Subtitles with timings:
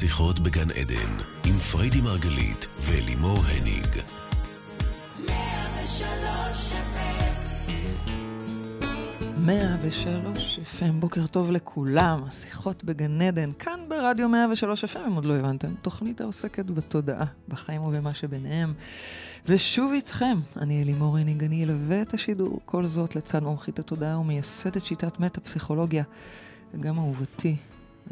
[0.00, 1.12] שיחות בגן עדן,
[1.44, 3.86] עם פריידי מרגלית ולימור הניג.
[9.36, 15.24] מאה ושלוש FM, בוקר טוב לכולם, השיחות בגן עדן, כאן ברדיו 103 FM, אם עוד
[15.24, 18.74] לא הבנתם, תוכנית העוסקת בתודעה, בחיים ובמה שביניהם.
[19.46, 24.86] ושוב איתכם, אני אלימור הניג, אני אלווה את השידור, כל זאת לצד מומחית התודעה ומייסדת
[24.86, 26.04] שיטת מטה-פסיכולוגיה,
[26.74, 27.56] וגם אהובתי,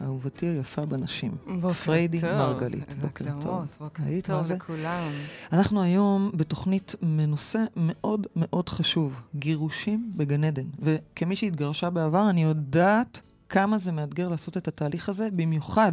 [0.02, 1.32] אהובתי היפה בנשים.
[1.46, 2.30] בוקר פריידי טוב.
[2.30, 3.76] מרגלית, בוקר טוב.
[3.80, 4.53] בוקר היית, טוב?
[4.53, 5.11] לכולם.
[5.53, 10.67] אנחנו היום בתוכנית מנושא מאוד מאוד חשוב, גירושים בגן עדן.
[10.79, 15.93] וכמי שהתגרשה בעבר, אני יודעת כמה זה מאתגר לעשות את התהליך הזה, במיוחד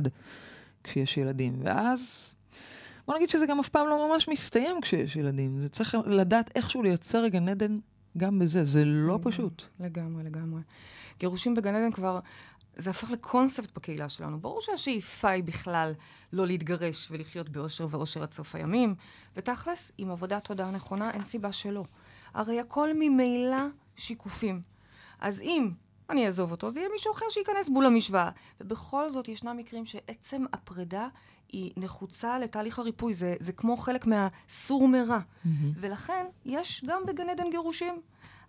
[0.83, 1.59] כשיש ילדים.
[1.63, 2.33] ואז,
[3.07, 5.59] בוא נגיד שזה גם אף פעם לא ממש מסתיים כשיש ילדים.
[5.59, 7.79] זה צריך לדעת איכשהו לייצר גן עדן
[8.17, 9.63] גם בזה, זה לא פשוט.
[9.79, 10.61] לגמרי, לגמרי.
[11.19, 12.19] גירושים בגן עדן כבר,
[12.81, 14.39] זה הפך לקונספט בקהילה שלנו.
[14.39, 15.93] ברור שהשאיפה היא בכלל
[16.33, 18.95] לא להתגרש ולחיות באושר ואושר עד סוף הימים,
[19.35, 21.83] ותכלס, עם עבודת תודעה נכונה, אין סיבה שלא.
[22.33, 23.61] הרי הכל ממילא
[23.95, 24.61] שיקופים.
[25.19, 25.71] אז אם
[26.09, 28.29] אני אעזוב אותו, זה יהיה מישהו אחר שייכנס בול למשוואה.
[28.61, 31.07] ובכל זאת, ישנם מקרים שעצם הפרידה
[31.51, 33.13] היא נחוצה לתהליך הריפוי.
[33.13, 35.19] זה, זה כמו חלק מהסור מרע.
[35.75, 38.01] ולכן, יש גם בגן עדן גירושים.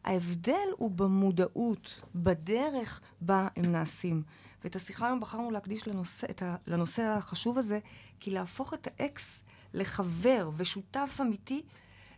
[0.04, 4.22] ההבדל הוא במודעות, בדרך בה הם נעשים.
[4.64, 7.78] ואת השיחה היום בחרנו להקדיש לנושא, ה, לנושא החשוב הזה,
[8.20, 9.42] כי להפוך את האקס
[9.74, 11.62] לחבר ושותף אמיתי,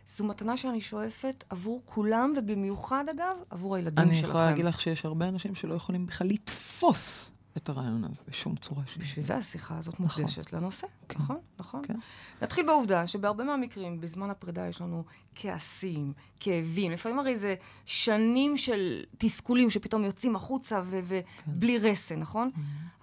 [0.07, 4.29] זו מתנה שאני שואפת עבור כולם, ובמיוחד, אגב, עבור הילדים אני שלכם.
[4.29, 8.83] יכולה להגיד לך שיש הרבה אנשים שלא יכולים בכלל לתפוס את הרעיון הזה בשום צורה
[8.85, 9.03] שהיא.
[9.03, 10.05] בשביל זה השיחה הזאת נכון.
[10.05, 10.87] מוקדשת לנושא.
[11.09, 11.19] כן.
[11.19, 11.81] נכון, נכון.
[11.83, 11.93] כן.
[12.41, 15.03] נתחיל בעובדה שבהרבה מהמקרים, בזמן הפרידה יש לנו
[15.35, 16.91] כעסים, כאבים.
[16.91, 22.51] לפעמים הרי זה שנים של תסכולים שפתאום יוצאים החוצה ו- ובלי רסן, נכון?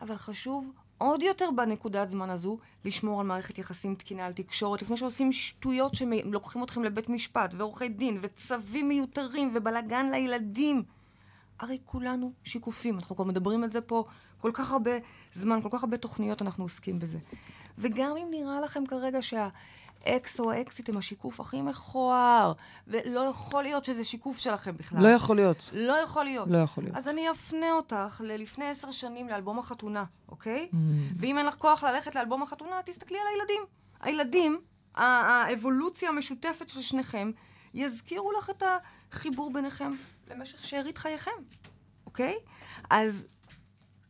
[0.00, 4.96] אבל חשוב עוד יותר בנקודת זמן הזו, לשמור על מערכת יחסים תקינה, על תקשורת, לפני
[4.96, 10.82] שעושים שטויות שלוקחים אתכם לבית משפט, ועורכי דין, וצווים מיותרים, ובלאגן לילדים.
[11.58, 14.04] הרי כולנו שיקופים, אנחנו כבר מדברים על זה פה
[14.42, 14.90] כל כך הרבה
[15.34, 17.18] זמן, כל כך הרבה תוכניות אנחנו עוסקים בזה.
[17.78, 22.52] וגם אם נראה לכם כרגע שהאקס או האקסיט הם השיקוף הכי מכוער,
[22.86, 25.02] ולא יכול להיות שזה שיקוף שלכם בכלל.
[25.02, 25.70] לא יכול להיות.
[25.72, 26.48] לא יכול להיות.
[26.48, 26.96] לא יכול להיות.
[26.96, 30.68] אז אני אפנה אותך ללפני עשר שנים לאלבום החתונה, אוקיי?
[30.72, 30.76] Mm.
[31.18, 33.62] ואם אין לך כוח ללכת לאלבום החתונה, תסתכלי על הילדים.
[34.00, 34.60] הילדים,
[34.94, 37.30] האבולוציה המשותפת של שניכם,
[37.74, 38.62] יזכירו לך את
[39.12, 39.92] החיבור ביניכם
[40.30, 41.30] למשך שארית חייכם,
[42.06, 42.34] אוקיי?
[42.90, 43.26] אז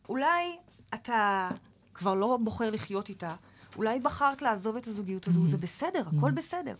[0.09, 0.57] אולי
[0.95, 1.49] אתה
[1.95, 3.35] כבר לא בוחר לחיות איתה,
[3.77, 6.75] אולי בחרת לעזוב את הזוגיות הזו, זה בסדר, הכל בסדר.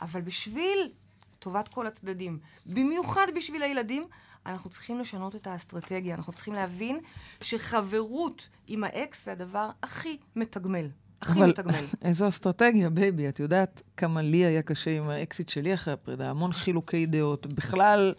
[0.00, 0.92] אבל בשביל
[1.38, 4.04] טובת כל הצדדים, במיוחד בשביל הילדים,
[4.46, 7.00] אנחנו צריכים לשנות את האסטרטגיה, אנחנו צריכים להבין
[7.40, 10.88] שחברות עם האקס זה הדבר הכי מתגמל.
[11.22, 11.84] הכי אבל מתגמל.
[12.02, 13.28] איזו אסטרטגיה, baby.
[13.28, 17.46] את יודעת כמה לי היה קשה עם האקסית שלי אחרי הפרידה, המון חילוקי דעות.
[17.46, 18.14] בכלל,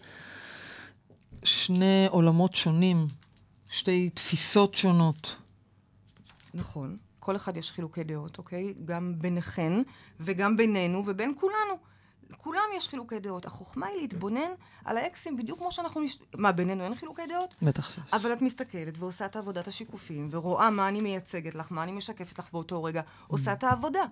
[1.44, 3.06] שני עולמות שונים,
[3.70, 5.36] שתי תפיסות שונות.
[6.54, 6.96] נכון.
[7.20, 8.74] כל אחד יש חילוקי דעות, אוקיי?
[8.84, 9.72] גם ביניכן
[10.20, 11.78] וגם בינינו ובין כולנו.
[12.30, 13.46] לכולם יש חילוקי דעות.
[13.46, 14.50] החוכמה היא להתבונן
[14.84, 16.00] על האקסים בדיוק כמו שאנחנו...
[16.00, 16.18] נש...
[16.34, 17.54] מה, בינינו אין חילוקי דעות?
[17.62, 18.04] בטח שיש.
[18.12, 22.38] אבל את מסתכלת ועושה את עבודת השיקופים, ורואה מה אני מייצגת לך, מה אני משקפת
[22.38, 24.02] לך באותו רגע, עושה את העבודה.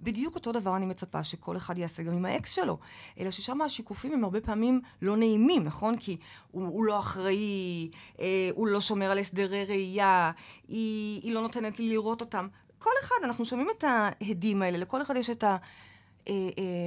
[0.00, 2.78] בדיוק אותו דבר אני מצפה שכל אחד יעשה גם עם האקס שלו.
[3.18, 5.96] אלא ששם השיקופים הם הרבה פעמים לא נעימים, נכון?
[5.96, 6.16] כי
[6.50, 10.30] הוא, הוא לא אחראי, אה, הוא לא שומר על הסדרי ראייה,
[10.68, 12.48] היא, היא לא נותנת לי לראות אותם.
[12.78, 15.44] כל אחד, אנחנו שומעים את ההדים האלה, לכל אחד יש את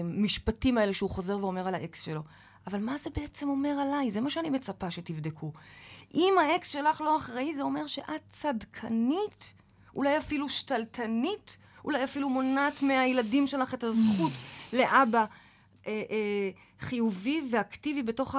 [0.04, 2.22] המשפטים האלה שהוא חוזר ואומר על האקס שלו.
[2.68, 4.12] אבל מה זה בעצם אומר עליי?
[4.12, 5.52] זה מה שאני מצפה שתבדקו.
[6.14, 9.54] אם האקס שלך לא אחראי, זה אומר שאת צדקנית,
[9.96, 14.32] אולי אפילו שתלטנית, אולי אפילו מונעת מהילדים שלך את הזכות
[14.74, 15.26] לאבא
[15.88, 16.50] אה, אה,
[16.80, 18.36] חיובי ואקטיבי בתוך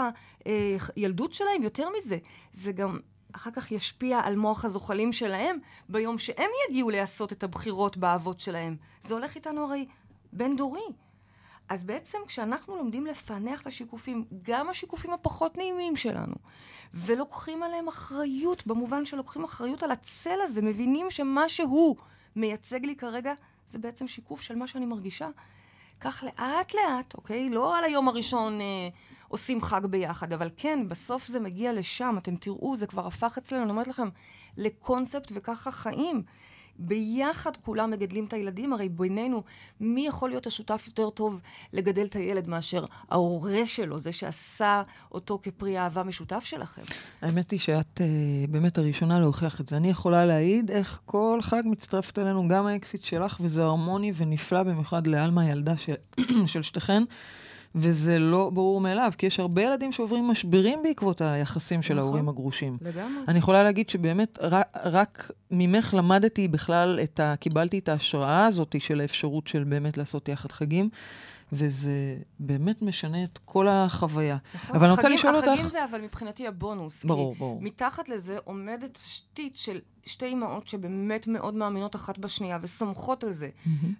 [0.97, 1.62] הילדות שלהם.
[1.62, 2.19] יותר מזה,
[2.53, 2.98] זה גם
[3.32, 5.59] אחר כך ישפיע על מוח הזוחלים שלהם
[5.89, 8.77] ביום שהם יגיעו לעשות את הבחירות באבות שלהם.
[9.03, 9.86] זה הולך איתנו הרי
[10.34, 10.86] בין דורי.
[11.69, 16.34] אז בעצם כשאנחנו לומדים לפענח את השיקופים, גם השיקופים הפחות נעימים שלנו,
[16.95, 21.97] ולוקחים עליהם אחריות, במובן שלוקחים אחריות על הצל הזה, מבינים שמה שהוא
[22.36, 23.33] מייצג לי כרגע,
[23.69, 25.28] זה בעצם שיקוף של מה שאני מרגישה.
[26.01, 27.51] כך לאט לאט, אוקיי?
[27.51, 28.89] לא על היום הראשון אה,
[29.28, 33.63] עושים חג ביחד, אבל כן, בסוף זה מגיע לשם, אתם תראו, זה כבר הפך אצלנו,
[33.63, 34.09] אני אומרת לכם,
[34.57, 36.22] לקונספט וככה חיים.
[36.78, 39.42] ביחד כולם מגדלים את הילדים, הרי בינינו,
[39.80, 41.41] מי יכול להיות השותף יותר טוב
[41.72, 44.82] לגדל את הילד מאשר ההורה שלו, זה שעשה
[45.12, 46.82] אותו כפרי אהבה משותף שלכם?
[47.22, 48.06] האמת היא שאת אה,
[48.48, 49.76] באמת הראשונה להוכיח את זה.
[49.76, 55.06] אני יכולה להעיד איך כל חג מצטרפת אלינו, גם האקסיט שלך, וזה הרמוני ונפלא במיוחד
[55.06, 55.91] לעלמה, הילדה ש...
[56.53, 57.03] של שתיכן.
[57.74, 62.06] וזה לא ברור מאליו, כי יש הרבה ילדים שעוברים משברים בעקבות היחסים של נכון.
[62.06, 62.78] ההורים הגרושים.
[62.80, 63.22] לגמרי.
[63.28, 67.34] אני יכולה להגיד שבאמת, רק, רק ממך למדתי בכלל את ה...
[67.41, 70.88] קיבלתי את ההשראה הזאת של האפשרות של באמת לעשות יחד חגים,
[71.53, 74.36] וזה באמת משנה את כל החוויה.
[74.54, 74.76] נכון.
[74.76, 75.48] אבל אני רוצה לשאול אותך...
[75.48, 77.04] החגים זה אבל מבחינתי הבונוס.
[77.04, 77.62] ברור, כי ברור.
[77.62, 83.48] מתחת לזה עומדת תשתית של שתי אמהות שבאמת מאוד מאמינות אחת בשנייה וסומכות על זה.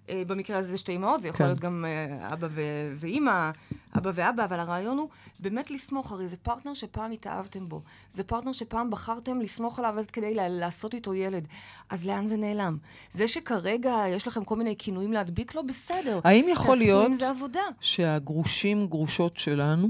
[0.09, 1.45] אה, במקרה הזה זה שתי אמהות, זה יכול כן.
[1.47, 2.61] להיות גם אה, אבא ו-
[2.97, 3.51] ואימא,
[3.99, 5.09] אבא ואבא, אבל הרעיון הוא
[5.41, 7.81] באמת לסמוך, הרי זה פרטנר שפעם התאהבתם בו.
[8.13, 11.49] זה פרטנר שפעם בחרתם לסמוך עליו כדי לה- לעשות איתו ילד.
[11.91, 12.79] אז לאן זה נעלם?
[13.11, 16.21] זה שכרגע יש לכם כל מיני כינויים להדביק לו, בסדר.
[16.25, 17.61] האם יכול להיות עם זה עבודה.
[17.81, 19.89] שהגרושים, גרושות שלנו,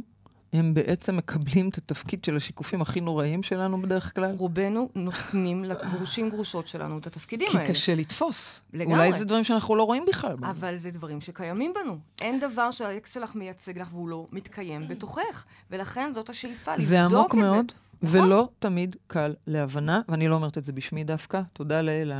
[0.55, 4.35] הם בעצם מקבלים את התפקיד של השיקופים הכי נוראים שלנו בדרך כלל?
[4.39, 7.69] רובנו נותנים לגרושים גרושות שלנו את התפקידים כי האלה.
[7.69, 8.63] קשה לתפוס.
[8.73, 8.95] לגמרי.
[8.95, 10.37] אולי זה דברים שאנחנו לא רואים בכלל.
[10.43, 11.99] אבל זה דברים שקיימים בנו.
[12.21, 15.45] אין דבר שהאקס שלך מייצג לך והוא לא מתקיים בתוכך.
[15.71, 16.89] ולכן זאת השאיפה, לבדוק את זה.
[16.89, 17.73] זה עמוק מאוד,
[18.03, 18.21] נכון.
[18.21, 21.41] ולא תמיד קל להבנה, ואני לא אומרת את זה בשמי דווקא.
[21.53, 22.13] תודה לאל,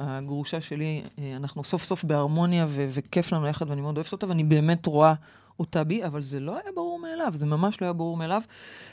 [0.00, 4.44] הגרושה שלי, אה, אנחנו סוף סוף בהרמוניה, וכיף לנו יחד, ואני מאוד אוהבת אותה, ואני
[4.44, 5.14] באמת רואה
[5.60, 8.42] אותה בי, אבל זה לא היה ברור מאליו, זה ממש לא היה ברור מאליו.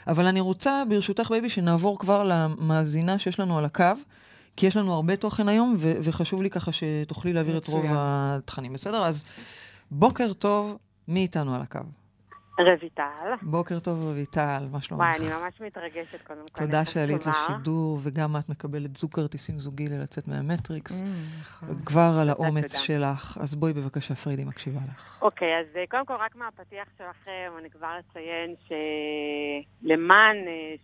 [0.06, 3.84] אבל אני רוצה, ברשותך, בייבי, שנעבור כבר למאזינה שיש לנו על הקו.
[4.56, 7.94] כי יש לנו הרבה תוכן היום, ו- וחשוב לי ככה שתוכלי להעביר את רוב מצוין.
[7.96, 9.04] התכנים, בסדר?
[9.04, 9.24] אז
[9.90, 10.78] בוקר טוב,
[11.08, 11.78] מי איתנו על הקו?
[12.80, 13.34] רויטל.
[13.42, 15.02] בוקר טוב, רויטל, מה שלומך?
[15.02, 16.64] וואי, אני ממש מתרגשת קודם כל.
[16.64, 17.26] תודה שעלית.
[17.26, 21.02] לשידור, וגם את מקבלת זוג כרטיסים זוגי ללצאת מהמטריקס.
[21.02, 21.06] Mm,
[21.40, 21.68] נכון.
[21.84, 22.78] כבר על האומץ.
[22.78, 23.38] שלך.
[23.40, 25.22] אז בואי בבקשה, פריידי מקשיבה לך.
[25.22, 28.54] אוקיי, אז אה, קודם כל, רק מהפתיח שלכם, אני כבר אציין
[29.82, 30.74] שלמען אה,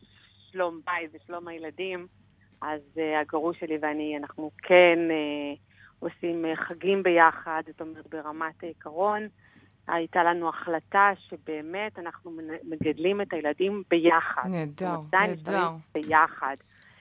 [0.53, 2.07] שלום בית ושלום הילדים,
[2.63, 5.55] אז אה, הגרוש שלי ואני, אנחנו כן אה,
[5.99, 9.29] עושים אה, חגים ביחד, זאת אומרת, ברמת העיקרון.
[9.89, 12.31] הייתה לנו החלטה שבאמת אנחנו
[12.63, 14.49] מגדלים את הילדים ביחד.
[14.49, 15.71] נהדר, נהדר.
[15.95, 16.55] ביחד.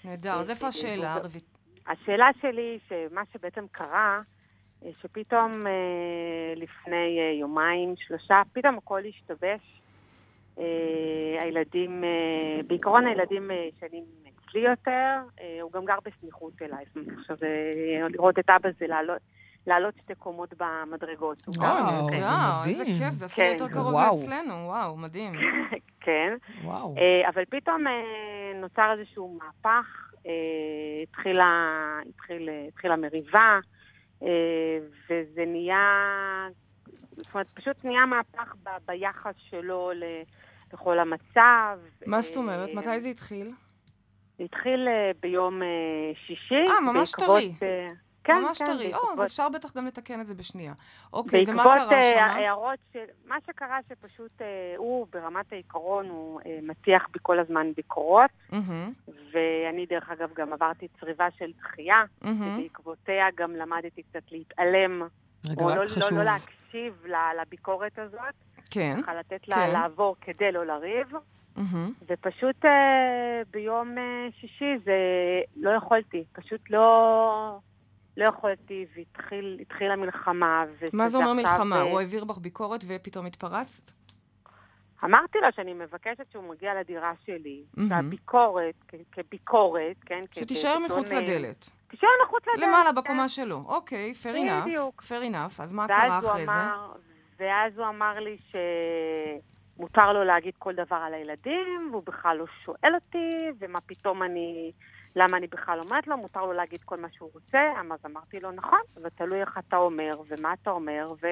[0.06, 0.34] נהדר.
[0.34, 1.44] אז איפה השאלה, אה, רבית?
[1.88, 4.22] השאלה שלי, שמה שבעצם קרה,
[4.86, 9.82] אה, שפתאום אה, לפני אה, יומיים, שלושה, פתאום הכל השתבש.
[10.60, 10.64] אה,
[11.40, 14.04] הילדים, אה, בעיקרון הילדים אה, ישנים
[14.50, 16.86] אצלי יותר, אה, הוא גם גר בסמיכות אליי.
[17.20, 19.22] עכשיו אה, לראות את אבא זה לעלות,
[19.68, 21.44] לעלות שתי קומות במדרגות.
[21.58, 22.30] וואו, איזה
[22.82, 22.98] מדהים.
[22.98, 23.54] כיף, זה אפילו כן.
[23.54, 24.18] יותר קרוב וואו.
[24.18, 25.34] מאצלנו, וואו, מדהים.
[26.06, 26.34] כן.
[26.64, 26.96] וואו.
[26.98, 30.32] אה, אבל פתאום אה, נוצר איזשהו מהפך, אה,
[31.04, 31.50] התחילה,
[32.10, 33.60] התחיל, התחילה מריבה,
[35.10, 36.48] וזה נהיה,
[37.18, 40.04] זאת אומרת, פשוט נהיה מהפך ב, ביחס שלו ל,
[40.74, 41.80] לכל המצב.
[42.06, 42.70] מה זאת אומרת?
[42.74, 43.52] מתי זה התחיל?
[44.38, 44.88] זה התחיל
[45.20, 45.62] ביום
[46.28, 46.66] שישי.
[46.70, 47.54] אה, ממש טרי.
[48.24, 48.94] כן, ממש כן, טרי.
[48.94, 50.74] או, אז בעקבות- אפשר בטח גם לתקן את זה בשנייה.
[51.14, 52.38] אוקיי, ומה בעקבות קרה אה, שם?
[52.40, 53.06] הערות של...
[53.28, 54.48] מה שקרה שפשוט אה,
[54.78, 58.32] הוא, ברמת העיקרון, הוא אה, מטיח בי כל הזמן ביקורות.
[58.52, 62.58] מהמם, ואני, דרך אגב, גם עברתי צריבה של דחייה, מהמם.
[62.60, 65.02] ובעקבותיה גם למדתי קצת להתעלם,
[65.50, 66.18] רגע, או לא, לא.
[66.18, 67.06] לא להקשיב
[67.42, 68.34] לביקורת הזאת,
[68.72, 68.98] כן.
[69.04, 69.72] ככה לתת לה כן.
[69.74, 71.08] לעבור כדי לא לריב,
[71.56, 71.92] מהמם.
[72.08, 72.72] ופשוט אה,
[73.52, 74.04] ביום אה,
[74.40, 74.94] שישי זה
[75.56, 77.60] לא יכולתי, פשוט לא,
[78.18, 80.64] לא יכולתי, והתחילה מלחמה.
[80.94, 81.76] מה זה אומר מלחמה?
[81.76, 83.92] אה, הוא העביר בך ביקורת ופתאום התפרצת?
[85.04, 87.64] אמרתי לו שאני מבקשת שהוא מגיע לדירה שלי.
[87.90, 88.76] שהביקורת,
[89.12, 90.24] כביקורת, כן?
[90.32, 91.70] שתישאר מחוץ לדלת.
[91.88, 92.68] תישאר מחוץ לדלת.
[92.68, 92.96] למעלה כן.
[92.96, 93.64] בקומה שלו.
[93.66, 94.66] אוקיי, fair enough.
[94.66, 95.04] בדיוק.
[95.04, 95.62] fair enough.
[95.62, 96.52] אז מה קרה אחרי זה?
[97.40, 98.38] ואז הוא אמר לי
[99.78, 104.72] שמותר לו להגיד כל דבר על הילדים, והוא בכלל לא שואל אותי, ומה פתאום אני,
[105.16, 107.74] למה אני בכלל אומרת לו, מותר לו להגיד כל מה שהוא רוצה.
[107.94, 111.28] אז אמרתי לו, נכון, אבל תלוי איך אתה אומר, ומה אתה אומר, ו...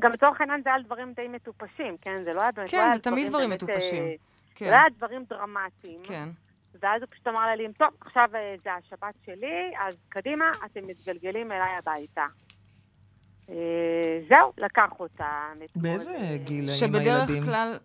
[0.00, 2.16] גם לצורך העניין זה היה על דברים די מטופשים, כן?
[2.24, 2.70] זה לא היה באמת...
[2.70, 4.02] כן, לא זה תמיד דברים מטופשים.
[4.02, 4.12] אה,
[4.54, 6.00] כן, זה לא היה דברים דרמטיים.
[6.02, 6.28] כן.
[6.82, 11.52] ואז הוא פשוט אמר לילדים, טוב, עכשיו אה, זה השבת שלי, אז קדימה, אתם מתגלגלים
[11.52, 12.26] אליי הביתה.
[13.50, 15.52] אה, זהו, לקח אותה.
[15.76, 17.42] באיזה גיל עם שבדרך הילדים?
[17.42, 17.78] כלל...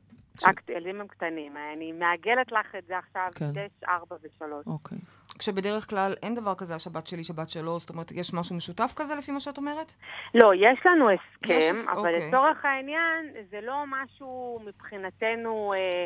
[0.44, 1.58] רק ילדים הם קטנים.
[1.74, 3.54] אני מעגלת לך את זה עכשיו, כן.
[3.54, 4.46] 6, 4 ו-3.
[4.68, 4.98] אוקיי.
[5.40, 9.16] כשבדרך כלל אין דבר כזה השבת שלי, שבת שלו, זאת אומרת, יש משהו משותף כזה
[9.16, 9.96] לפי מה שאת אומרת?
[10.34, 12.28] לא, יש לנו יש הסכם, הס- אבל אוקיי.
[12.28, 16.06] לצורך העניין, זה לא משהו מבחינתנו אה,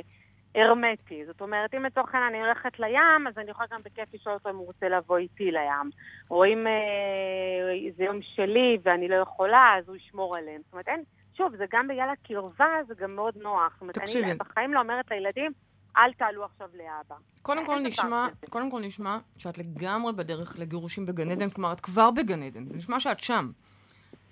[0.56, 1.26] הרמטי.
[1.26, 4.50] זאת אומרת, אם לצורך העניין אני הולכת לים, אז אני יכולה גם בכיף לשאול אותו
[4.50, 5.90] אם הוא רוצה לבוא איתי לים.
[6.32, 10.62] או אם אה, זה יום שלי ואני לא יכולה, אז הוא ישמור עליהם.
[10.66, 11.04] זאת אומרת, אין,
[11.40, 13.84] שוב, זה גם בגלל הקרבה, זה גם מאוד נוח.
[13.94, 14.26] תקשיבי.
[14.26, 15.52] אני בחיים לא אומרת לילדים,
[15.98, 17.16] אל תעלו עכשיו לאבא.
[17.42, 18.28] קודם כל נשמע.
[18.50, 22.76] קודם כל נשמע שאת לגמרי בדרך לגירושים בגן עדן, כלומר, את כבר בגן עדן, זה
[22.76, 23.52] נשמע שאת שם.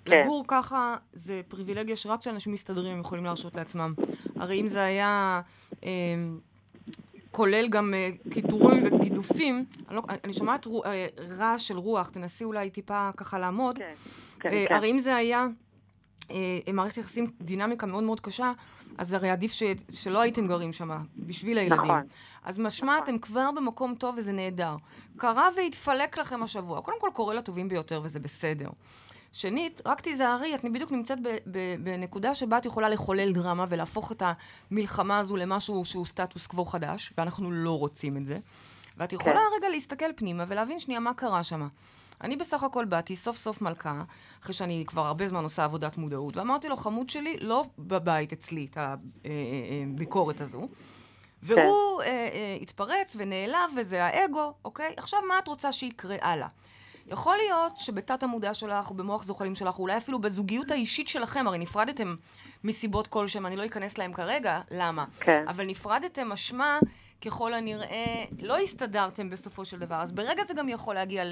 [0.04, 0.20] כן.
[0.20, 3.94] לגור ככה זה פריבילגיה שרק כשאנשים מסתדרים הם יכולים להרשות לעצמם.
[4.36, 5.40] הרי אם זה היה
[5.84, 5.90] אה,
[7.30, 11.06] כולל גם אה, קיטורים וגידופים, אני, לא, אני שומעת אה,
[11.38, 13.78] רעש של רוח, תנסי אולי טיפה ככה לעמוד.
[13.78, 13.92] כן,
[14.40, 14.74] כן, אה, כן.
[14.74, 15.46] הרי אם זה היה
[16.72, 18.52] מערכת יחסים, דינמיקה מאוד מאוד קשה,
[18.98, 21.84] אז הרי עדיף ש, שלא הייתם גרים שם, בשביל הילדים.
[21.84, 22.02] נכון.
[22.44, 23.04] אז משמע נכון.
[23.04, 24.76] אתם כבר במקום טוב וזה נהדר.
[25.16, 26.80] קרה והתפלק לכם השבוע.
[26.80, 28.68] קודם כל קורה לטובים ביותר וזה בסדר.
[29.32, 34.12] שנית, רק תיזהרי, את בדיוק נמצאת ב- ב- בנקודה שבה את יכולה לחולל דרמה ולהפוך
[34.12, 34.22] את
[34.70, 38.38] המלחמה הזו למשהו שהוא סטטוס קוו חדש, ואנחנו לא רוצים את זה.
[38.96, 39.56] ואת יכולה כן.
[39.56, 41.68] רגע להסתכל פנימה ולהבין שנייה מה קרה שם.
[42.20, 44.02] אני בסך הכל באתי סוף סוף מלכה,
[44.42, 48.66] אחרי שאני כבר הרבה זמן עושה עבודת מודעות, ואמרתי לו, חמוד שלי, לא בבית אצלי
[48.70, 48.78] את
[49.24, 50.68] הביקורת הזו.
[51.42, 54.94] והוא אה, אה, התפרץ ונעלב, וזה האגו, אוקיי?
[54.96, 56.48] עכשיו, מה את רוצה שיקרה הלאה?
[57.06, 61.46] יכול להיות שבתת המודע שלך, או במוח זוחלים שלך, או אולי אפילו בזוגיות האישית שלכם,
[61.46, 62.14] הרי נפרדתם
[62.64, 65.04] מסיבות כלשהם, אני לא אכנס להם כרגע, למה?
[65.20, 65.44] כן.
[65.48, 66.78] אבל נפרדתם, משמע,
[67.20, 69.96] ככל הנראה, לא הסתדרתם בסופו של דבר.
[69.96, 71.24] אז ברגע זה גם יכול להגיע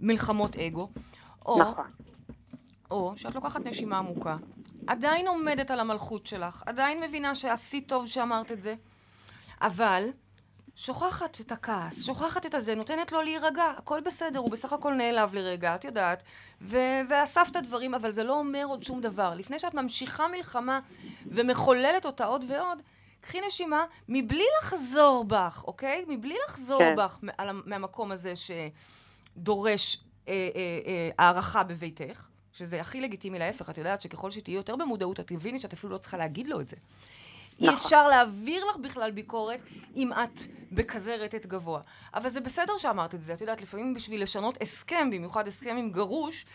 [0.00, 0.88] למלחמות אגו.
[1.46, 1.90] או, נכון.
[2.90, 4.36] או שאת לוקחת נשימה עמוקה,
[4.86, 8.74] עדיין עומדת על המלכות שלך, עדיין מבינה שעשית טוב שאמרת את זה,
[9.60, 10.04] אבל
[10.76, 15.34] שוכחת את הכעס, שוכחת את הזה, נותנת לו להירגע, הכל בסדר, הוא בסך הכל נעלב
[15.34, 16.22] לרגע, את יודעת,
[16.60, 19.34] ו- ואספת דברים, אבל זה לא אומר עוד שום דבר.
[19.34, 20.80] לפני שאת ממשיכה מלחמה
[21.26, 22.82] ומחוללת אותה עוד ועוד,
[23.20, 26.04] קחי נשימה מבלי לחזור בך, אוקיי?
[26.08, 26.96] מבלי לחזור כן.
[26.96, 27.18] בך
[27.64, 34.30] מהמקום הזה שדורש אה, אה, אה, הערכה בביתך, שזה הכי לגיטימי להפך, את יודעת שככל
[34.30, 36.76] שתהיי יותר במודעות, את תביני שאת אפילו לא צריכה להגיד לו את זה.
[37.60, 37.74] אי נכון.
[37.74, 39.60] אפשר להעביר לך בכלל ביקורת
[39.96, 40.40] אם את
[40.72, 41.80] בכזה רטט גבוה.
[42.14, 43.34] אבל זה בסדר שאמרת את זה.
[43.34, 46.46] את יודעת, לפעמים בשביל לשנות הסכם, במיוחד הסכם עם גרוש,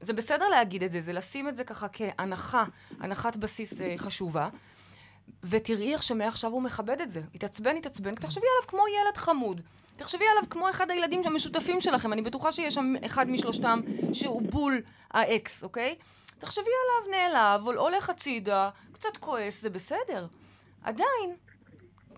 [0.00, 2.64] זה בסדר להגיד את זה, זה לשים את זה ככה כהנחה,
[3.00, 4.48] הנחת בסיס אה, חשובה.
[5.44, 7.20] ותראי איך שמעכשיו הוא מכבד את זה.
[7.34, 9.60] התעצבן, התעצבן, תחשבי עליו כמו ילד חמוד.
[9.96, 12.12] תחשבי עליו כמו אחד הילדים המשותפים שלכם.
[12.12, 13.80] אני בטוחה שיש שם אחד משלושתם
[14.12, 14.80] שהוא בול
[15.10, 15.94] האקס, אוקיי?
[16.38, 20.26] תחשבי עליו נעלב, הולך הצידה, קצת כועס, זה בסדר.
[20.82, 21.36] עדיין,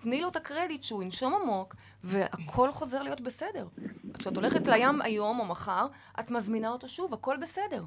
[0.02, 1.74] תני לו את הקרדיט שהוא ינשום עמוק,
[2.04, 3.66] והכל חוזר להיות בסדר.
[4.18, 5.86] כשאת הולכת לים היום או מחר,
[6.20, 7.84] את מזמינה אותו שוב, הכל בסדר.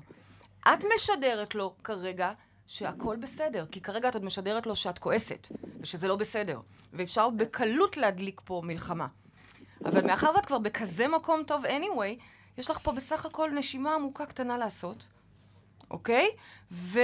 [0.62, 2.32] את משדרת לו כרגע
[2.67, 5.48] שהכל בסדר, כי כרגע את עוד משדרת לו שאת כועסת,
[5.79, 6.60] ושזה לא בסדר,
[6.93, 9.08] ואפשר בקלות להדליק פה מלחמה.
[9.86, 12.22] אבל מאחר ואת כבר בכזה מקום טוב anyway,
[12.58, 15.08] יש לך פה בסך הכל נשימה עמוקה קטנה לעשות,
[15.91, 16.27] אוקיי?
[16.72, 17.00] ו...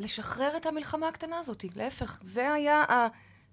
[0.00, 1.64] לשחרר את המלחמה הקטנה הזאת.
[1.76, 2.84] להפך, זה היה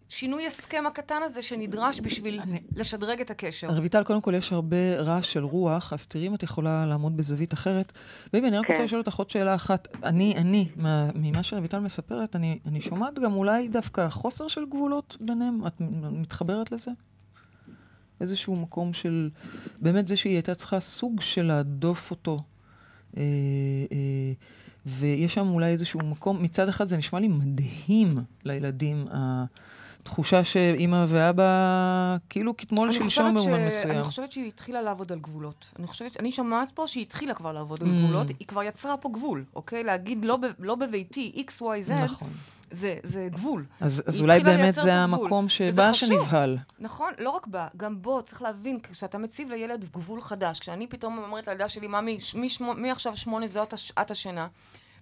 [0.10, 3.68] השינוי הסכם הקטן הזה שנדרש בשביל אני- לשדרג את הקשר.
[3.78, 7.54] רויטל, קודם כל יש הרבה רעש של רוח, אז תראי אם את יכולה לעמוד בזווית
[7.54, 7.94] אחרת.
[8.34, 8.74] ואם אני רק כן.
[8.74, 9.88] רוצה לשאול אותך עוד שאלה אחת.
[10.04, 15.18] אני, אני, מה, ממה שרויטל מספרת, אני, אני שומעת גם אולי דווקא חוסר של גבולות
[15.22, 15.68] ביניהם.
[15.68, 15.74] את
[16.12, 16.92] מתחברת לזה?
[18.22, 19.30] איזשהו מקום של,
[19.82, 22.38] באמת זה שהיא הייתה צריכה סוג של להדוף אותו.
[23.18, 23.22] אה,
[23.92, 24.32] אה,
[24.86, 29.06] ויש שם אולי איזשהו מקום, מצד אחד זה נשמע לי מדהים לילדים,
[30.08, 31.44] התחושה שאימא ואבא
[32.30, 33.92] כאילו כתמול שלשום במובן ש- מסוים.
[33.92, 35.66] אני חושבת שהיא התחילה לעבוד על גבולות.
[35.80, 37.92] אני חושבת, אני שומעת פה שהיא התחילה כבר לעבוד על Mm.
[38.04, 39.84] גבולות, היא כבר יצרה פה גבול, אוקיי?
[39.84, 42.28] להגיד לא, ב, לא בביתי, x, y, z, נכון.
[42.72, 43.66] זה, זה גבול.
[43.82, 44.92] אז, אז אולי באמת זה גבול.
[44.92, 45.94] המקום שבא.
[45.94, 46.58] שנבהל.
[46.80, 51.18] נכון, לא רק בה, גם בו, צריך להבין, כשאתה מציב לילד גבול חדש, כשאני פתאום
[51.18, 52.00] אומרת לילדה שלי, מה,
[52.76, 54.48] מעכשיו שמונה זאת הש- שעת השינה,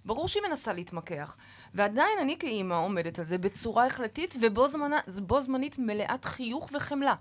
[0.04, 1.36] ברור שהיא מנסה להתמקח.
[1.76, 4.98] ועדיין אני כאימא עומדת על זה בצורה החלטית ובו זמנה,
[5.40, 7.14] זמנית מלאת חיוך וחמלה.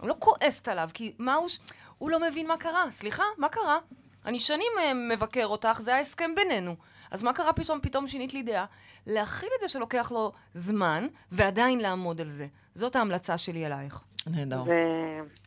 [0.00, 1.48] אני לא כועסת עליו, כי מה הוא...
[1.48, 1.58] ש-
[1.98, 2.84] הוא לא מבין מה קרה.
[2.90, 3.78] סליחה, מה קרה?
[4.26, 6.76] אני שנים אה, מבקר אותך, זה ההסכם בינינו.
[7.14, 8.64] אז מה קרה פתאום, פתאום שינית לי דעה?
[9.06, 12.46] להכיל את זה שלוקח לו זמן, ועדיין לעמוד על זה.
[12.74, 14.04] זאת ההמלצה שלי אלייך.
[14.26, 14.62] נהדר.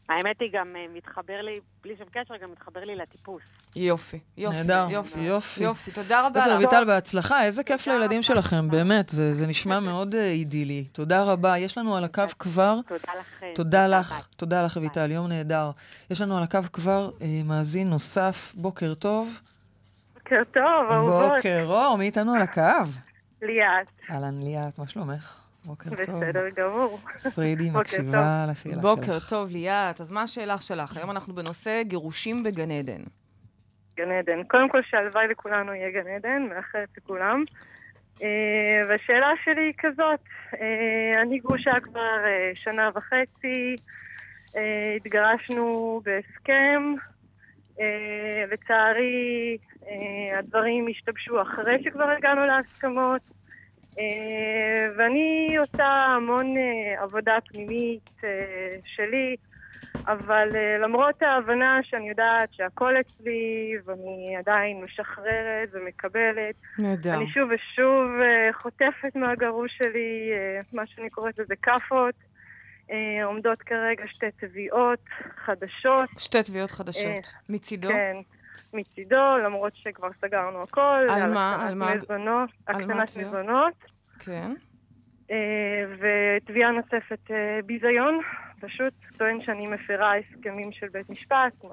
[0.09, 3.41] והאמת היא גם אה, מתחבר לי, בלי שום קשר, גם מתחבר לי לטיפוס.
[3.75, 5.63] יופי, יופי, נהדר, יופי, יופי.
[5.63, 6.55] יופי, תודה רבה לך.
[6.55, 8.23] רויטל, בהצלחה, איזה כיף לילדים.
[8.23, 10.83] שלכם, באמת, זה זה נשמע מאוד אה, אידילי.
[10.91, 11.57] תודה רבה.
[11.57, 13.51] יש לנו על הקו כבר, תודה לכם.
[13.55, 14.27] תודה לך.
[14.35, 15.71] תודה לך, רויטל, יום נהדר.
[16.09, 19.41] יש לנו על הקו כבר אה, מאזין נוסף, בוקר טוב.
[20.29, 21.31] בוקר טוב, אהובות.
[21.35, 22.61] בוקר אור, מי איתנו על הקו?
[23.41, 23.87] ליאת.
[24.11, 25.43] אהלן ליאת, מה שלומך?
[25.65, 26.23] בוקר טוב.
[26.23, 26.99] בסדר גמור.
[27.35, 28.81] פרידי בוקר מקשיבה לשאלה שלך.
[28.81, 30.01] בוקר טוב, ליאת.
[30.01, 30.97] אז מה השאלה שלך?
[30.97, 33.01] היום אנחנו בנושא גירושים בגן עדן.
[33.97, 34.43] גן עדן.
[34.43, 37.43] קודם כל שהלוואי לכולנו יהיה גן עדן, מאחלת לכולם.
[38.23, 38.27] אה,
[38.89, 40.19] והשאלה שלי היא כזאת,
[40.61, 43.75] אה, אני גרושה כבר אה, שנה וחצי,
[44.95, 46.81] התגרשנו בהסכם,
[48.51, 49.57] לצערי
[49.87, 53.21] אה, הדברים השתבשו אחרי שכבר הגענו להסכמות,
[53.99, 58.29] אה, ואני עושה המון אה, עבודה פנימית אה,
[58.85, 59.35] שלי,
[60.07, 67.13] אבל למרות ההבנה שאני יודעת שהכל אצלי, ואני עדיין משחררת ומקבלת, נהדר.
[67.13, 68.11] אני שוב ושוב
[68.53, 70.31] חוטפת מהגרוש שלי,
[70.73, 72.15] מה שאני קוראת לזה כאפות.
[72.89, 72.93] Uh,
[73.25, 74.99] עומדות כרגע שתי תביעות
[75.45, 76.09] חדשות.
[76.17, 77.33] שתי תביעות חדשות.
[77.49, 77.87] מצידו?
[77.87, 78.15] כן,
[78.73, 81.05] מצידו, למרות שכבר סגרנו הכל.
[81.09, 81.67] על מה?
[81.67, 81.95] על מה?
[81.95, 83.17] מזונות, על הקטנת?
[83.17, 83.73] מזונות.
[84.19, 84.51] כן.
[85.31, 88.19] אה, ותביעה נוספת אה, ביזיון,
[88.59, 91.69] פשוט טוען שאני מפרה הסכמים של בית משפט, מה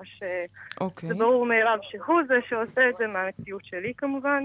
[0.81, 1.09] אוקיי.
[1.09, 4.45] שזה ברור מאליו שהוא זה שעושה את זה מהמציאות שלי כמובן.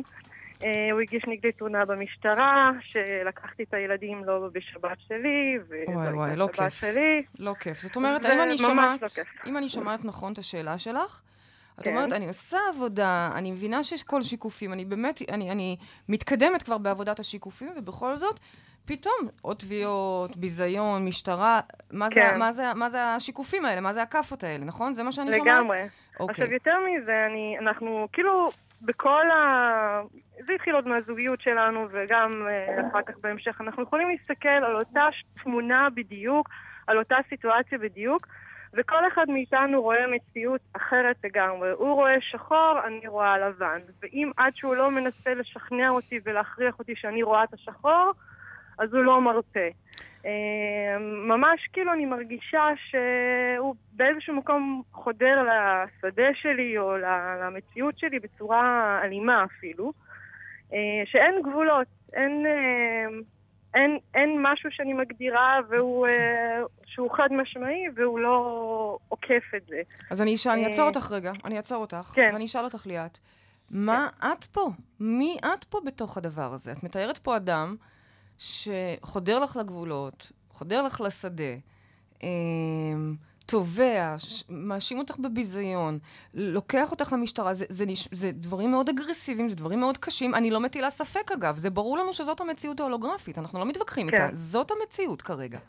[0.64, 6.48] אה, הוא הגיש נגדי תלונה במשטרה, שלקחתי את הילדים לא בשבת שלי, וואי, וואי, לא
[6.48, 6.74] בשבת כיף.
[6.74, 7.24] שלי.
[7.40, 7.82] לא כיף.
[7.82, 9.08] זאת אומרת, זה אם אני שומעת, לא.
[9.46, 11.22] אם אני שומעת נכון את השאלה שלך,
[11.80, 11.96] את כן.
[11.96, 15.78] אומרת, אני עושה עבודה, אני מבינה שיש כל שיקופים, אני באמת, אני, אני
[16.10, 18.40] מתקדמת כבר בעבודת השיקופים, ובכל זאת,
[18.86, 21.60] פתאום עוד תביעות, ביזיון, משטרה,
[21.92, 22.40] מה, זה, כן.
[22.40, 23.82] מה, זה, מה זה השיקופים האלה?
[23.82, 24.94] מה זה הכאפות האלה, נכון?
[24.94, 25.48] זה מה שאני שומעת?
[25.48, 25.82] לגמרי.
[26.20, 26.44] אוקיי.
[26.44, 28.50] עכשיו, יותר מזה, אני, אנחנו כאילו,
[28.82, 30.02] בכל ה...
[30.46, 35.08] זה התחיל עוד מהזוגיות שלנו, וגם אה, אחר כך בהמשך, אנחנו יכולים להסתכל על אותה
[35.44, 36.50] תמונה בדיוק,
[36.88, 38.28] על אותה סיטואציה בדיוק,
[38.74, 41.72] וכל אחד מאיתנו רואה מציאות אחרת לגמרי.
[41.72, 43.80] הוא רואה שחור, אני רואה לבן.
[44.02, 48.08] ואם עד שהוא לא מנסה לשכנע אותי ולהכריח אותי שאני רואה את השחור,
[48.80, 49.68] אז הוא לא מרפה.
[50.26, 56.98] אה, ממש כאילו אני מרגישה שהוא באיזשהו מקום חודר לשדה שלי או
[57.42, 60.09] למציאות שלי בצורה אלימה אפילו, אה,
[61.06, 63.20] שאין גבולות, אין, אה,
[63.74, 69.82] אין, אין משהו שאני מגדירה והוא, אה, שהוא חד משמעי והוא לא עוקף את זה.
[70.12, 72.30] אז אני אשאל, אני אה, אעצור אותך רגע, אני אעצור אותך, כן.
[72.34, 73.18] ואני אשאל אותך ליאת,
[73.70, 74.70] מה את פה?
[75.00, 76.72] מי את פה בתוך הדבר הזה?
[76.72, 77.76] את מתארת פה אדם
[78.38, 81.54] שחודר לך לגבולות, חודר לך לשדה,
[83.50, 86.00] תובע, ש- מאשים אותך בביזיון,
[86.34, 88.08] לוקח אותך למשטרה, זה, זה, נש...
[88.12, 90.36] זה דברים מאוד אגרסיביים, זה דברים מאוד קשים.
[90.36, 94.24] אני לא מטילה ספק, אגב, זה ברור לנו שזאת המציאות ההולוגרפית, אנחנו לא מתווכחים כן.
[94.24, 95.60] איתה, זאת המציאות כרגע.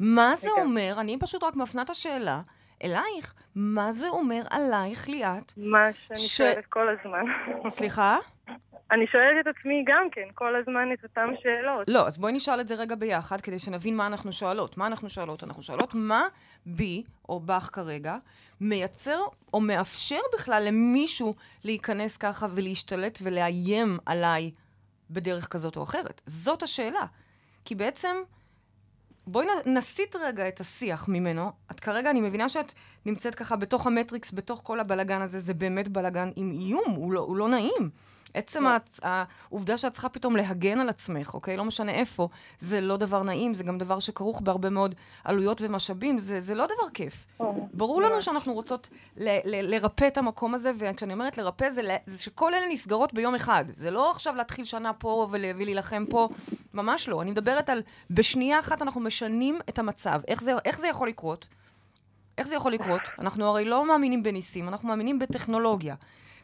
[0.00, 0.62] מה זה כן.
[0.62, 2.40] אומר, אני פשוט רק מפנה את השאלה
[2.84, 5.52] אלייך, מה זה אומר עלייך, ליאת?
[5.56, 7.24] מה שאני ש- שואלת כל הזמן.
[7.70, 8.18] סליחה?
[8.92, 11.88] אני שואלת את עצמי גם כן, כל הזמן את אותן שאלות.
[11.88, 14.78] לא, אז בואי נשאל את זה רגע ביחד, כדי שנבין מה אנחנו שואלות.
[14.78, 15.44] מה אנחנו שואלות?
[15.44, 16.22] אנחנו שואלות מה
[16.66, 18.16] בי, או בך כרגע,
[18.60, 19.20] מייצר
[19.54, 24.50] או מאפשר בכלל למישהו להיכנס ככה ולהשתלט ולאיים עליי
[25.10, 26.20] בדרך כזאת או אחרת.
[26.26, 27.06] זאת השאלה.
[27.64, 28.16] כי בעצם,
[29.26, 31.52] בואי נסיט רגע את השיח ממנו.
[31.70, 32.72] את כרגע, אני מבינה שאת
[33.06, 37.20] נמצאת ככה בתוך המטריקס, בתוך כל הבלגן הזה, זה באמת בלגן עם איום, הוא לא,
[37.20, 37.90] הוא לא נעים.
[38.34, 38.68] עצם לא.
[38.76, 39.00] הצ...
[39.02, 41.56] העובדה שאת צריכה פתאום להגן על עצמך, אוקיי?
[41.56, 42.28] לא משנה איפה,
[42.60, 46.64] זה לא דבר נעים, זה גם דבר שכרוך בהרבה מאוד עלויות ומשאבים, זה, זה לא
[46.66, 47.26] דבר כיף.
[47.74, 52.18] ברור לנו שאנחנו רוצות ל- ל- לרפא את המקום הזה, וכשאני אומרת לרפא, זה, זה
[52.18, 53.64] שכל אלה נסגרות ביום אחד.
[53.76, 56.28] זה לא עכשיו להתחיל שנה פה ול- ולהילחם פה,
[56.74, 57.22] ממש לא.
[57.22, 60.20] אני מדברת על, בשנייה אחת אנחנו משנים את המצב.
[60.28, 61.46] איך זה, איך זה יכול לקרות?
[62.38, 63.00] איך זה יכול לקרות?
[63.18, 65.94] אנחנו הרי לא מאמינים בניסים, אנחנו מאמינים בטכנולוגיה.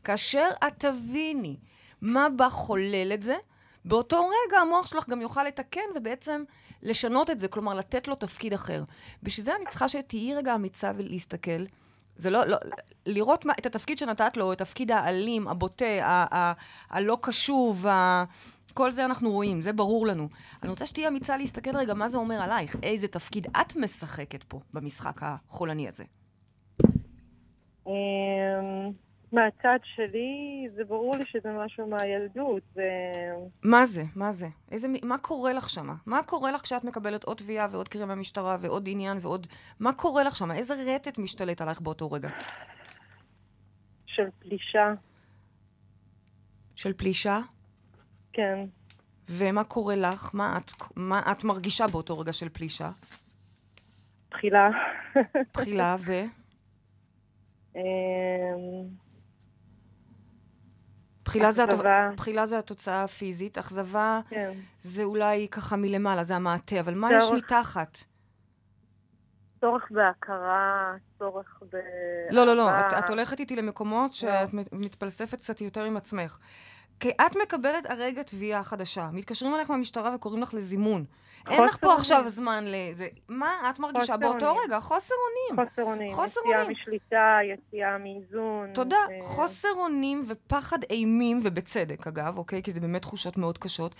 [0.05, 1.57] כאשר את תביני
[2.01, 3.37] מה בה חולל את זה,
[3.85, 6.45] באותו רגע המוח שלך גם יוכל לתקן ובעצם
[6.83, 8.85] לשנות את זה, כלומר לתת לו תפקיד אחר.
[9.23, 11.65] בשביל זה אני צריכה שתהיי רגע אמיצה ולהסתכל.
[12.17, 12.57] זה לא, לא,
[13.07, 16.53] לראות מה, את התפקיד שנתת לו, את התפקיד האלים, הבוטה, ה, ה,
[16.91, 18.25] הלא קשוב, ה,
[18.75, 20.29] כל זה אנחנו רואים, זה ברור לנו.
[20.63, 24.61] אני רוצה שתהיי אמיצה להסתכל רגע מה זה אומר עלייך, איזה תפקיד את משחקת פה
[24.73, 26.05] במשחק החולני הזה.
[29.33, 32.62] אמ, מהצד שלי, זה ברור לי שזה משהו מהילדות.
[32.75, 32.85] זה...
[33.62, 34.03] מה זה?
[34.17, 34.49] מה זה?
[34.71, 35.95] איזה, מה קורה לך שמה?
[36.07, 39.47] מה קורה לך כשאת מקבלת עוד תביעה ועוד קריאה מהמשטרה ועוד עניין ועוד...
[39.81, 40.57] מה קורה לך שמה?
[40.57, 42.29] איזה רטט משתלט עלייך באותו רגע?
[44.07, 44.95] של פלישה,
[46.75, 47.41] של פלישה?
[48.33, 48.59] כן.
[49.29, 50.31] ומה קורה לך?
[50.35, 52.91] מה את, מה את מרגישה באותו רגע של פלישה?
[54.29, 54.69] תחילה.
[55.53, 56.12] תחילה ו...
[61.27, 61.65] בחילה זה.
[61.65, 61.77] התו...
[62.17, 64.53] בחילה זה התוצאה הפיזית, אכזבה כן.
[64.81, 67.23] זה אולי ככה מלמעלה, זה המעטה, אבל מה צורך.
[67.25, 67.99] יש מתחת?
[69.61, 71.77] צורך בהכרה, צורך ב...
[72.31, 72.71] לא, לא, לא.
[72.81, 76.39] את, את הולכת איתי למקומות שאת מת- מתפלספת קצת יותר עם עצמך.
[77.01, 81.05] כי את מקבלת הרגע תביעה חדשה, מתקשרים אליך מהמשטרה וקוראים לך לזימון.
[81.51, 81.95] אין לך פה.
[81.95, 83.09] עכשיו זמן לזה.
[83.29, 84.57] מה את מרגישה באותו.
[84.57, 84.81] רגע?
[84.81, 85.69] חוסר אונים.
[85.69, 86.11] חוסר אונים.
[86.13, 86.77] חוסר יציאה אונים.
[86.81, 88.73] משליטה, יציאה מאיזון.
[88.75, 88.97] תודה.
[88.97, 92.63] אה, חוסר אונים ופחד אימים, ובצדק אגב, אוקיי?
[92.63, 93.95] כי זה באמת תחושות מאוד קשות.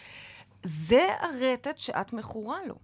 [0.63, 2.75] זה הרטט שאת מכורה לו.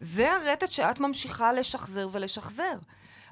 [0.00, 2.74] זה הרטט שאת ממשיכה לשחזר ולשחזר.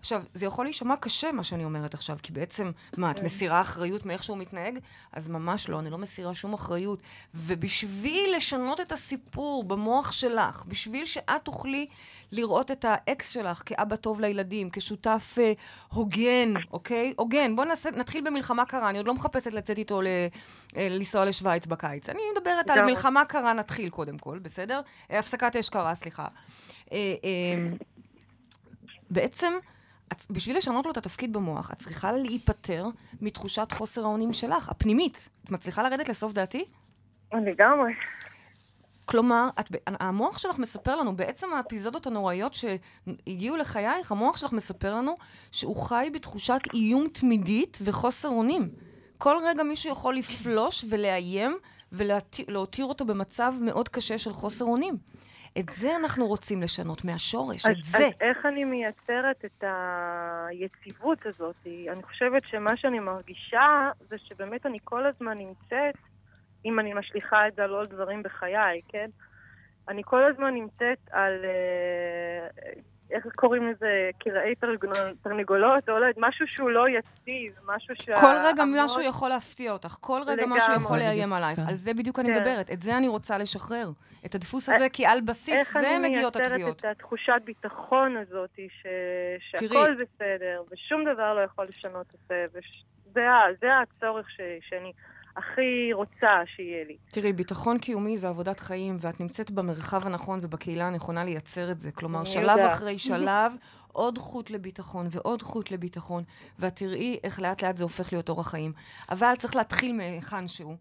[0.01, 4.07] עכשיו, זה יכול להישמע קשה, מה שאני אומרת עכשיו, כי בעצם, מה, את מסירה אחריות
[4.07, 4.79] מאיך שהוא מתנהג?
[5.13, 6.99] אז ממש לא, אני לא מסירה שום אחריות.
[7.35, 11.87] ובשביל לשנות את הסיפור במוח שלך, בשביל שאת תוכלי
[12.33, 15.53] לראות את האקס שלך כאבא טוב לילדים, כשותף אה,
[15.89, 17.15] הוגן, אוקיי?
[17.17, 17.57] הוגן.
[17.57, 20.07] בואו נתחיל במלחמה קרה, אני עוד לא מחפשת לצאת איתו ל,
[20.77, 22.09] אה, לנסוע לשוויץ בקיץ.
[22.09, 22.81] אני מדברת על.
[22.85, 24.81] מלחמה קרה, נתחיל קודם כל, בסדר?
[25.11, 26.27] אה, הפסקת אש קרה, סליחה.
[26.93, 27.69] אה, אה,
[29.11, 29.53] בעצם,
[30.13, 32.87] את, בשביל לשנות לו את התפקיד במוח, את צריכה להיפטר
[33.21, 35.29] מתחושת חוסר האונים שלך, הפנימית.
[35.45, 36.65] את מצליחה לרדת לסוף דעתי?
[37.33, 37.93] לגמרי.
[39.05, 45.17] כלומר, את, המוח שלך מספר לנו, בעצם האפיזודות הנוראיות שהגיעו לחייך, המוח שלך מספר לנו
[45.53, 48.69] שהוא חי בתחושת איום תמידית וחוסר אונים.
[49.19, 51.59] כל רגע מישהו יכול לפלוש ולאיים
[51.93, 54.97] ולהותיר אותו במצב מאוד קשה של חוסר אונים.
[55.59, 58.07] את זה אנחנו רוצים לשנות מהשורש, אז, את זה.
[58.07, 59.65] אז איך אני מייצרת את
[60.49, 61.57] היציבות הזאת?
[61.67, 65.95] אני חושבת שמה שאני מרגישה זה שבאמת אני כל הזמן נמצאת,
[66.65, 69.11] אם אני משליכה את זה על עוד דברים בחיי, כן?
[69.89, 72.71] אני כל הזמן נמצאת על, אה,
[73.11, 73.87] איך קוראים לזה,
[74.19, 78.15] קרעי תרנגול- תרנגולות, או לא יודעת, משהו שהוא לא יציב, משהו שה...
[78.21, 80.59] כל רגע המוח- משהו יכול להפתיע אותך, כל רגע לגמרי.
[80.59, 81.61] משהו יכול לאיים עלייך.
[81.61, 81.67] כן.
[81.69, 82.35] על זה בדיוק אני כן.
[82.41, 83.91] מדברת, את זה אני רוצה לשחרר.
[84.27, 86.79] את הדפוס הזה, כי על בסיס איך זה אני מגיעות מייצרת התביעות.
[86.81, 88.87] את התחושת ביטחון הזאת, ש...
[89.51, 93.21] שהכל בסדר, ושום דבר לא יכול לשנות את זה, וזה
[93.61, 94.41] זה הצורך ש...
[94.69, 94.93] שאני
[95.37, 96.97] הכי רוצה שיהיה לי.
[97.11, 101.93] תראי, ביטחון קיומי זה עבודת חיים, ואת נמצאת במרחב הנכון ובקהילה הנכונה לייצר את זה.
[101.93, 102.73] כלומר, שלב יודעת.
[102.73, 103.53] אחרי שלב,
[103.93, 106.25] עוד חוט לביטחון ועוד חוט לביטחון,
[106.59, 108.73] ואת תראי איך לאט לאט זה הופך להיות אורח חיים.
[109.11, 110.77] אבל צריך להתחיל מהיכן שהוא.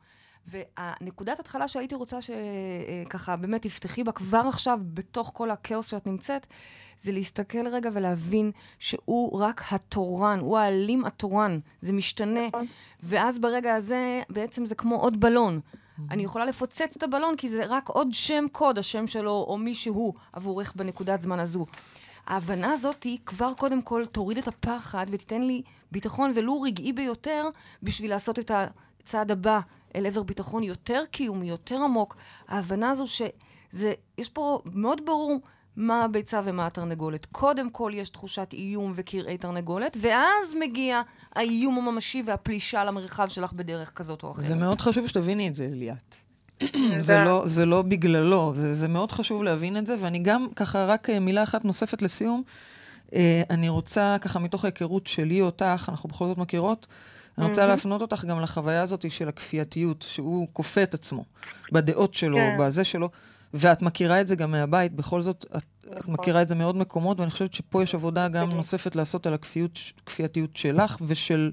[0.47, 6.47] והנקודת התחלה שהייתי רוצה שככה באמת תפתחי בה כבר עכשיו, בתוך כל הכאוס שאת נמצאת,
[6.97, 11.59] זה להסתכל רגע ולהבין שהוא רק התורן, הוא האלים התורן.
[11.81, 12.47] זה משתנה.
[12.47, 12.65] נכון.
[13.03, 15.59] ואז ברגע הזה, בעצם זה כמו עוד בלון.
[16.11, 19.75] אני יכולה לפוצץ את הבלון, כי זה רק עוד שם קוד, השם שלו, או מי
[19.75, 21.65] שהוא, עבורך בנקודת זמן הזו.
[22.27, 27.49] ההבנה הזאת היא כבר קודם כל תוריד את הפחד ותיתן לי ביטחון, ולו רגעי ביותר,
[27.83, 28.51] בשביל לעשות את
[29.03, 29.59] הצעד הבא
[29.95, 32.15] אל עבר ביטחון יותר קיומי, יותר עמוק.
[32.47, 35.39] ההבנה הזו שזה, יש פה מאוד ברור
[35.75, 37.25] מה הביצה ומה התרנגולת.
[37.25, 41.01] קודם כל יש תחושת איום וקרעי תרנגולת, ואז מגיע
[41.35, 44.43] האיום הממשי והפלישה למרחב שלך בדרך כזאת או אחרת.
[44.43, 46.15] זה מאוד חשוב שתביני את זה, ליאת.
[46.99, 50.85] זה לא, זה לא בגללו, זה, זה מאוד חשוב להבין את זה, ואני גם, ככה,
[50.85, 52.43] רק אה, מילה אחת נוספת לסיום.
[53.13, 56.87] אה, אני רוצה, ככה, מתוך ההיכרות שלי אותך, אנחנו בכל זאת מכירות,
[57.39, 61.25] אני רוצה להפנות אותך גם לחוויה הזאת של הכפייתיות, שהוא כופה את עצמו,
[61.71, 62.57] בדעות שלו, כן.
[62.59, 63.09] בזה שלו,
[63.53, 66.13] ואת מכירה את זה גם מהבית, בכל זאת, את, את נכון.
[66.13, 70.57] מכירה את זה מעוד מקומות, ואני חושבת שפה יש עבודה גם נוספת לעשות על הכפייתיות
[70.57, 71.51] שלך ושל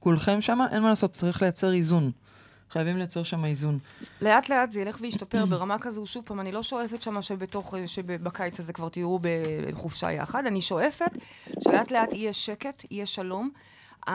[0.00, 2.10] כולכם שם, אין מה לעשות, צריך לייצר איזון.
[2.70, 3.78] חייבים לייצר שם איזון.
[4.22, 8.60] לאט לאט זה ילך וישתפר ברמה כזו, שוב פעם, אני לא שואפת שמה שבתוך, שבקיץ
[8.60, 9.16] הזה כבר תהיו
[9.72, 11.10] בחופשה יחד, אני שואפת
[11.64, 13.50] שלאט לאט יהיה שקט, יהיה שלום.
[14.06, 14.10] Uh,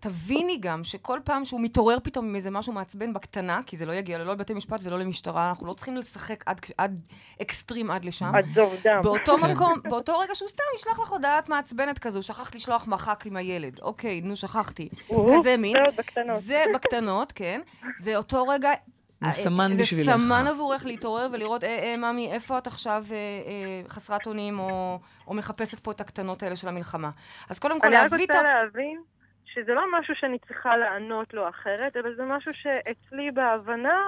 [0.00, 3.92] תביני גם שכל פעם שהוא מתעורר פתאום עם איזה משהו מעצבן בקטנה, כי זה לא
[3.92, 7.00] יגיע לא לבתי משפט ולא למשטרה, אנחנו לא צריכים לשחק עד, עד
[7.42, 8.34] אקסטרים עד לשם.
[8.34, 9.00] עד זוב דם.
[9.02, 13.36] באותו מקום, באותו רגע שהוא סתם ישלח לך הודעת מעצבנת כזו, שכחת לשלוח מחק עם
[13.36, 13.80] הילד.
[13.80, 14.88] אוקיי, נו, שכחתי.
[15.08, 15.76] כזה מין.
[15.76, 16.40] זה בקטנות.
[16.40, 17.60] זה בקטנות, כן.
[17.98, 18.70] זה אותו רגע...
[19.20, 20.10] זה אה, סמן זה בשבילך.
[20.10, 24.98] סמן עבורך להתעורר ולראות, אה, אה, ממי, איפה את עכשיו אה, אה, חסרת אונים, או,
[25.26, 27.10] או מחפשת פה את הקטנות האלה של המלחמה.
[27.50, 28.42] אז קודם כל אני רק להביא את רוצה ה...
[28.42, 29.02] להבין
[29.54, 33.98] שזה לא משהו שאני צריכה לענות לו אחרת, אלא זה משהו שאצלי בהבנה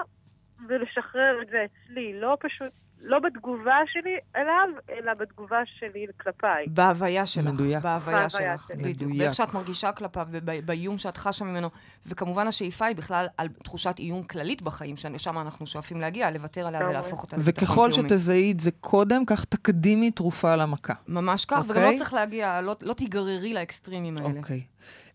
[0.69, 2.73] ולשחרר את זה אצלי, לא פשוט,
[3.05, 6.67] לא בתגובה שלי אליו, אלא בתגובה שלי כלפיי.
[6.67, 7.47] בהוויה שלך.
[7.47, 7.83] מדויק.
[7.83, 8.71] בהוויה בהוויה שלך.
[8.77, 9.13] בדיוק.
[9.19, 11.69] באיך שאת מרגישה כלפיו, ובאיום שאת חשה ממנו.
[12.07, 16.89] וכמובן השאיפה היא בכלל על תחושת איום כללית בחיים, ששם אנחנו שואפים להגיע, לוותר עליה.
[16.89, 18.09] ולהפוך אותה לביטחון וככל קיומי.
[18.09, 20.95] שתזהי את זה קודם, כך תקדימי תרופה למכה.
[21.09, 21.93] ממש כך, וגם אוקיי.
[21.93, 24.39] לא צריך להגיע, לא, לא תיגררי לאקסטרימים האלה.
[24.39, 24.63] אוקיי.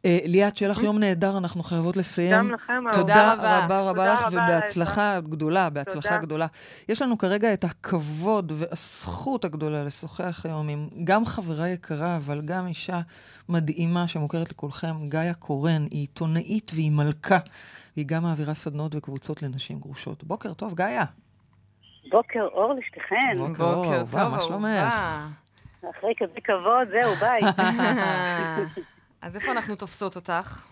[0.06, 2.34] אה, ליאת, שיהיה לך יום נהדר, אנחנו חייבות לסיים.
[2.34, 3.82] גם לכם, תודה תודה רבה רבה.
[3.82, 6.22] רבה תודה לך, רבה, ובהצלחה גדולה, בהצלחה תודה.
[6.22, 6.48] גדולה.
[6.90, 12.68] יש לנו כרגע את הכבוד והזכות הגדולה לשוחח היום עם גם חברה יקרה, אבל גם
[12.68, 13.00] אישה
[13.50, 17.40] מדהימה שמוכרת לכולכם, גאיה קורן, היא עיתונאית והיא מלכה.
[17.96, 20.24] והיא גם מעבירה סדנות וקבוצות לנשים גרושות.
[20.24, 21.04] בוקר טוב, גאיה.
[22.10, 23.38] בוקר אור לשתיכן.
[23.38, 24.94] בוקר בוקר טוב, מה שלומך?
[25.98, 27.42] אחרי כזה כבוד, זהו, ביי.
[29.22, 30.66] אז איפה אנחנו תופסות אותך?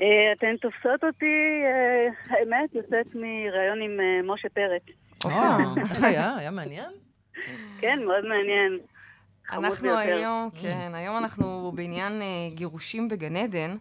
[0.00, 4.82] אה, אתן תופסות אותי, אה, האמת, יוצאת מראיון עם אה, משה פרץ.
[5.26, 5.58] אה,
[5.90, 6.36] איך היה?
[6.36, 6.90] היה מעניין?
[7.80, 8.78] כן, מאוד מעניין.
[9.52, 9.98] אנחנו.
[9.98, 12.22] היום, כן, היום אנחנו בעניין
[12.54, 13.76] גירושים בגן עדן,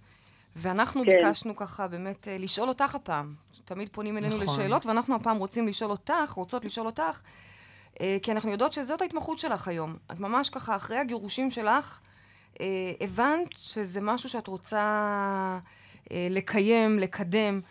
[0.55, 1.11] ואנחנו כן.
[1.11, 3.33] ביקשנו ככה באמת אה, לשאול אותך הפעם.
[3.65, 4.47] תמיד פונים אלינו נכון.
[4.47, 7.21] לשאלות, ואנחנו הפעם רוצים לשאול אותך, רוצות לשאול אותך,
[8.01, 9.95] אה, כי אנחנו יודעות שזאת ההתמחות שלך היום.
[10.11, 11.99] את ממש ככה, אחרי הגירושים שלך,
[13.01, 14.79] הבנת שזה משהו שאת רוצה
[16.11, 17.61] אה, לקיים, לקדם.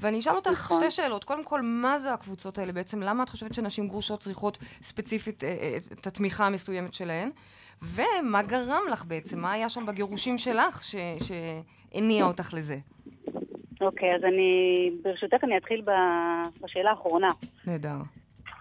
[0.00, 0.76] ואני אשאל אותך נכון.
[0.80, 1.24] שתי שאלות.
[1.24, 3.00] קודם כל, מה זה הקבוצות האלה בעצם?
[3.02, 7.30] למה את חושבת שנשים גרושות צריכות ספציפית אה, אה, את התמיכה המסוימת שלהן?
[7.82, 9.38] ומה גרם לך בעצם?
[9.40, 10.94] מה היה שם בגירושים שלך ש-
[11.92, 12.76] שהניע אותך לזה?
[13.80, 14.50] אוקיי, אז אני,
[15.02, 17.28] ברשותך אני אתחיל ב- בשאלה האחרונה.
[17.66, 17.96] נהדר.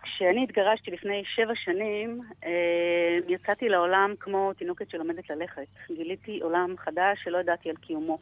[0.04, 5.68] כשאני התגרשתי לפני שבע שנים, אה, יצאתי לעולם כמו תינוקת שלומדת ללכת.
[5.92, 8.18] גיליתי עולם חדש שלא ידעתי על קיומו.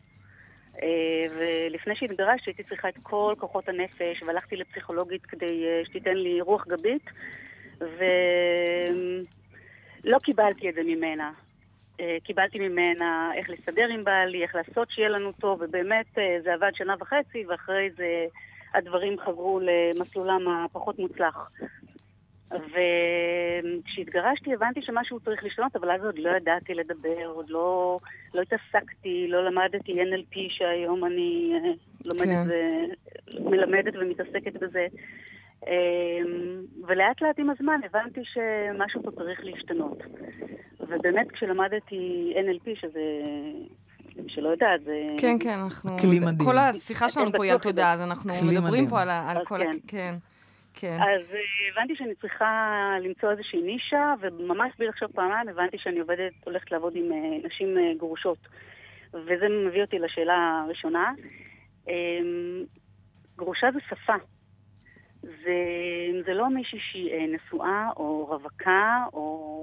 [0.82, 6.42] אה, ולפני שהתגרשתי הייתי צריכה את כל כוחות הנפש, והלכתי לפסיכולוגית כדי אה, שתיתן לי
[6.42, 7.06] רוח גבית,
[7.80, 9.28] ולא
[10.24, 11.32] קיבלתי את זה ממנה.
[12.24, 16.06] קיבלתי ממנה איך לסדר עם בעלי, איך לעשות שיהיה לנו טוב, ובאמת
[16.44, 18.26] זה עבד שנה וחצי, ואחרי זה
[18.74, 21.52] הדברים חזרו למסלולם הפחות מוצלח.
[22.52, 28.00] וכשהתגרשתי הבנתי שמשהו צריך לשנות, אבל אז עוד לא ידעתי לדבר, עוד לא,
[28.34, 31.72] לא התעסקתי, לא למדתי NLP שהיום אני אה,
[32.06, 32.50] לומדת כן.
[32.50, 32.54] ו...
[33.50, 34.88] מלמדת ומתעסקת בזה.
[35.68, 36.20] אה,
[36.88, 39.98] ולאט לאט עם הזמן הבנתי שמשהו פה צריך להשתנות.
[40.80, 43.24] ובאמת כשלמדתי NLP, שזה,
[44.24, 44.98] מי שלא יודעת, זה...
[45.18, 45.98] כן, כן, אנחנו...
[45.98, 46.50] כלי מדהים.
[46.50, 48.88] כל השיחה שלנו פה היא על תודה, אז אנחנו מדברים.
[48.88, 49.60] פה על, כל...
[49.60, 49.72] כן.
[49.88, 50.16] כן,
[50.74, 50.98] כן.
[51.02, 51.40] אז אה,
[51.72, 56.96] הבנתי שאני צריכה למצוא איזושהי נישה, וממש בלי לחשוב פעמיים הבנתי שאני עובדת, הולכת לעבוד
[56.96, 58.38] עם אה, נשים אה, גרושות.
[59.14, 61.12] וזה מביא אותי לשאלה הראשונה.
[61.90, 61.94] אה,
[63.38, 64.16] גרושה זה שפה.
[65.22, 65.60] זה,
[66.26, 69.20] זה לא מישהי שהיא אה, נשואה או רווקה או,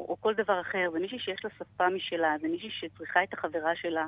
[0.08, 3.76] או כל דבר אחר, זה מישהי שיש לה שפה משלה, זה מישהי שצריכה את החברה
[3.76, 4.06] שלה.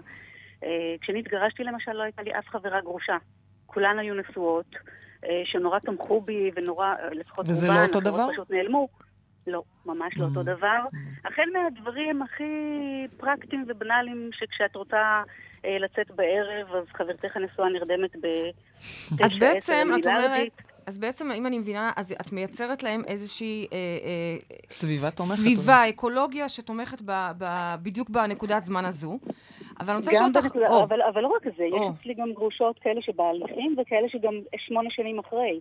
[0.64, 0.68] אה,
[1.00, 3.16] כשאני התגרשתי למשל לא הייתה לי אף חברה גרושה.
[3.66, 4.66] כולן היו נשואות,
[5.24, 8.28] אה, שנורא תמכו בי ונורא, אה, לפחות וזה רובן, לא אותו דבר?
[8.32, 8.88] פשוט נעלמו.
[9.46, 10.42] לא, ממש לא אותו Mm.
[10.42, 10.78] דבר.
[11.24, 12.44] החל מהדברים הכי
[13.16, 15.22] פרקטיים ובנאליים, שכשאת רוצה
[15.64, 20.48] אה, לצאת בערב, אז חברתך הנשואה נרדמת בתשע, אז בעצם, את אומרת.
[20.86, 25.34] אז בעצם, אם אני מבינה, אז את מייצרת להם איזושהי אה, אה, סביבה תומכת.
[25.34, 29.18] סביבה, אקולוגיה שתומכת ב, ב, בדיוק בנקודת זמן הזו.
[29.80, 30.42] אבל אני רוצה לשאול אותך...
[30.42, 31.92] בנקודה, או, אבל, אבל לא רק זה, יש או.
[32.00, 35.60] אצלי גם גרושות כאלה שבהליכים וכאלה שגם שמונה שנים אחרי.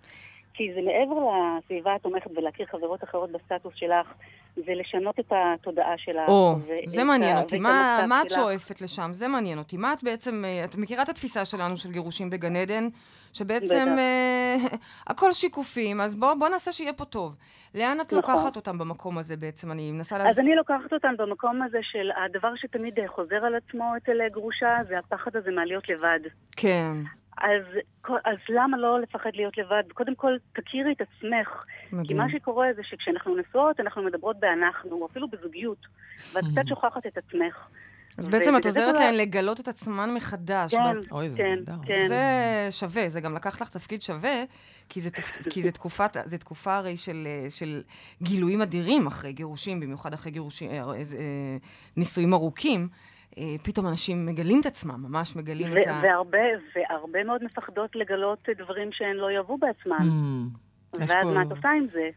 [0.54, 1.16] כי זה מעבר
[1.60, 4.14] לסביבה התומכת ולהכיר חברות אחרות בסטטוס שלך,
[4.56, 6.30] זה לשנות את התודעה שלך.
[6.30, 7.56] או, זה ה- מעניין אותי.
[7.56, 8.32] ואת מה, מה את.
[8.32, 9.10] שואפת לשם?
[9.14, 9.78] זה מעניין אותי.
[9.78, 10.44] מה את בעצם...
[10.46, 12.88] אה, את מכירה את התפיסה שלנו של גירושים בגן עדן?
[13.34, 13.96] שבעצם.
[14.00, 14.56] אה,
[15.08, 17.36] הכל שיקופים, אז בואו בוא נעשה שיהיה פה טוב.
[17.78, 18.36] לאן את נכון.
[18.36, 19.72] לוקחת אותם במקום הזה בעצם?
[19.72, 20.46] אני מנסה אז להבין.
[20.46, 25.36] אני לוקחת אותן במקום הזה של הדבר שתמיד חוזר על עצמו אצל גרושה, זה הפחד
[25.36, 26.20] הזה מהלהיות לבד.
[26.56, 26.96] כן,
[27.38, 27.64] אז,
[28.26, 29.84] אז למה לא לפחד להיות לבד?
[29.94, 31.64] קודם כל, תכירי את עצמך.
[31.90, 32.18] כי מדהים.
[32.18, 35.86] מה שקורה זה שכשאנחנו נשואות, אנחנו מדברות באנחנו, אפילו בזוגיות,
[36.34, 37.68] ואת קצת שוכחת את עצמך.
[38.18, 40.76] אז בעצם את עוזרת להן לגלות את עצמן מחדש.
[40.76, 40.98] כן,
[41.38, 41.60] כן.
[41.86, 42.08] כן.
[42.08, 42.22] זה
[42.72, 44.44] שווה, זה גם לקח לך תפקיד שווה,
[44.90, 45.10] כי זה.
[45.52, 47.82] כי זה, תקופת, זה תקופה הרי של, אה, של
[48.22, 51.58] גילויים אדירים אחרי גירושים, במיוחד אחרי גירושים, אה, אה,
[51.98, 52.88] נישואים ארוכים.
[53.64, 55.92] פתאום אנשים מגלים את עצמם, ממש מגלים את ה...
[56.00, 56.38] ו- והרבה,
[56.76, 59.98] והרבה מאוד מפחדות לגלות דברים שהן לא יאהבו בעצמן.
[60.00, 62.10] Mm, ואז פה- מה את עושה עם זה?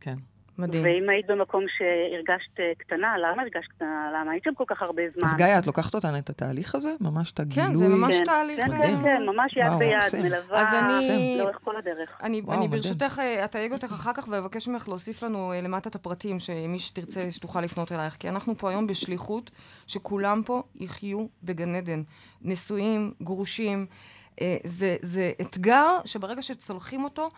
[0.00, 0.14] כן.
[0.58, 0.84] מדהים.
[0.84, 4.10] ואם היית במקום שהרגשת אה, קטנה, למה הרגשת קטנה?
[4.14, 5.24] למה היית שם כל כך הרבה זמן?
[5.24, 6.94] אז גיא, את לוקחת אותנו את התהליך הזה?
[7.00, 7.68] ממש את הגילוי?
[7.68, 8.60] כן, זה ממש כן, תהליך...
[8.66, 10.22] כן, אה, כן, כן, ממש יד וואו, ביד, מקסים.
[10.22, 12.20] מלווה אז אני- לאורך כל הדרך.
[12.22, 12.82] אני, וואו, אני מדהים.
[12.82, 17.30] ברשותך אה, אתייג אותך אחר כך ואבקש ממך להוסיף לנו למטה את הפרטים, שמי שתרצה
[17.30, 18.16] שתוכל לפנות אלייך.
[18.16, 19.50] כי אנחנו פה היום בשליחות
[19.86, 22.02] שכולם פה יחיו בגן עדן.
[22.42, 23.86] נשואים, גרושים.
[24.64, 27.28] זה, זה אתגר שברגע שצולחים אותו,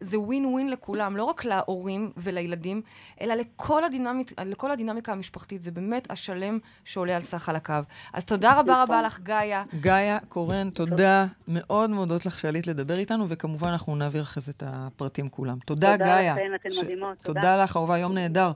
[0.00, 2.82] זה ווין ווין לכולם, לא רק להורים ולילדים,
[3.20, 5.62] אלא לכל, הדינמיק, לכל הדינמיקה המשפחתית.
[5.62, 7.84] זה באמת השלם שעולה על סך חלקיו.
[8.12, 9.64] אז תודה רבה רבה לך, גאיה.
[9.80, 11.26] גאיה, קורן, תודה.
[11.48, 15.58] מאוד מודות לך שעלית לדבר איתנו, וכמובן אנחנו נעביר אחרי זה את הפרטים כולם.
[15.66, 16.34] תודה, תודה גאיה.
[16.34, 17.40] לכן, אתן מדהימות, תודה.
[17.40, 18.52] תודה לך, אהובה, יום נהדר.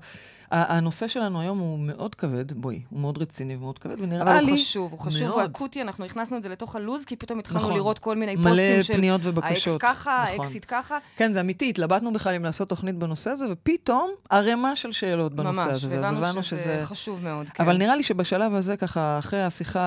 [0.52, 4.50] הנושא שלנו היום הוא מאוד כבד, בואי, הוא מאוד רציני ומאוד כבד, ונראה אבל לי...
[4.50, 5.44] הוא חשוב, הוא חשוב, הוא.
[5.44, 7.74] אקוטי, אנחנו הכנסנו את זה לתוך הלו"ז, כי פתאום התחלנו נכון.
[7.74, 8.94] לראות כל מיני מלא פוסטים של...
[8.94, 9.80] פניות האקס ובקשות.
[9.80, 10.40] ככה, נכון.
[10.44, 10.98] האקסית ככה.
[11.16, 15.68] כן, זה אמיתי, התלבטנו בכלל אם לעשות תוכנית בנושא הזה, ופתאום ערימה של שאלות בנושא
[15.68, 16.00] ממש, הזה.
[16.00, 17.46] והבנו הבנו שזה חשוב מאוד.
[17.48, 17.64] כן.
[17.64, 19.80] אבל נראה לי שבשלב הזה, ככה, אחרי השיחה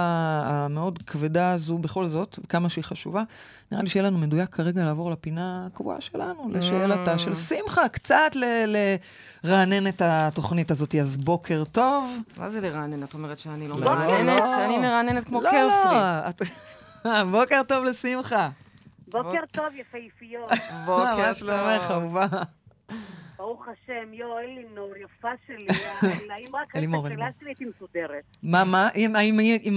[0.45, 3.23] המאוד כבדה הזו, בכל זאת, כמה שהיא חשובה,
[3.71, 8.95] נראה לי שיהיה לנו מדויק כרגע לעבור לפינה הקבועה שלנו, לשאלתה של שמחה, קצת ל-
[9.45, 10.95] לרענן את התוכנית הזאת.
[10.95, 12.17] אז בוקר טוב.
[12.37, 13.03] מה זה לרענן?
[13.03, 14.43] את אומרת שאני לא לא, מרעננת?
[14.43, 14.65] לא.
[14.65, 16.49] אני מרעננת כמו לא, קרפרי.
[17.05, 18.49] לא, בוקר טוב לשמחה.
[19.07, 20.51] בוקר טוב, יפהפיות.
[20.85, 21.91] בוקר מה שלומך, טוב.
[21.91, 22.27] אהובה?
[23.37, 25.67] ברוך השם, יו, אלינור, יפה שלי.
[26.25, 26.89] אלא אם רק היית.
[27.05, 28.23] הקלה שלי הייתי מסודרת.
[28.43, 28.89] מה, מה?
[28.95, 29.15] אם-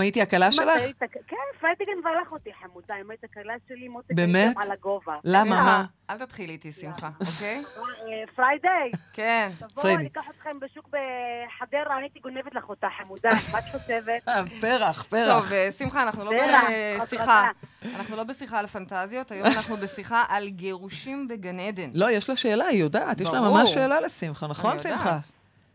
[0.01, 0.69] הייתי הקלה שלך?
[0.77, 2.95] היית- כן, פריידי גנבה לך אותי, חמודה.
[3.01, 4.45] אם היית הקלה שלי, מותק באמת?
[4.47, 5.17] הייתם על הגובה.
[5.25, 5.85] למה, אה, מה?
[6.11, 7.63] אל תתחילי איתי, שמחה, אוקיי?
[7.79, 8.69] אה, פריידי,
[9.13, 9.49] כן.
[9.59, 10.01] תבואו, פריידי.
[10.03, 13.31] אני אקח אתכם בשוק בחדרה, אני הייתי גונבת לך אותה, חמודה.
[13.53, 14.23] מה את חושבת?
[14.61, 15.43] פרח, פרח.
[15.45, 16.65] טוב, אה, שמחה, אנחנו לא פרח,
[17.03, 17.51] בשיחה.
[17.85, 21.91] אנחנו לא בשיחה על פנטזיות, היום אנחנו בשיחה על גירושים בגן עדן.
[21.95, 23.41] לא, יש לה שאלה, היא יודעת, יש לה.
[23.41, 24.79] ממש שאלה לשמחה, נכון.
[24.79, 25.19] שמחה?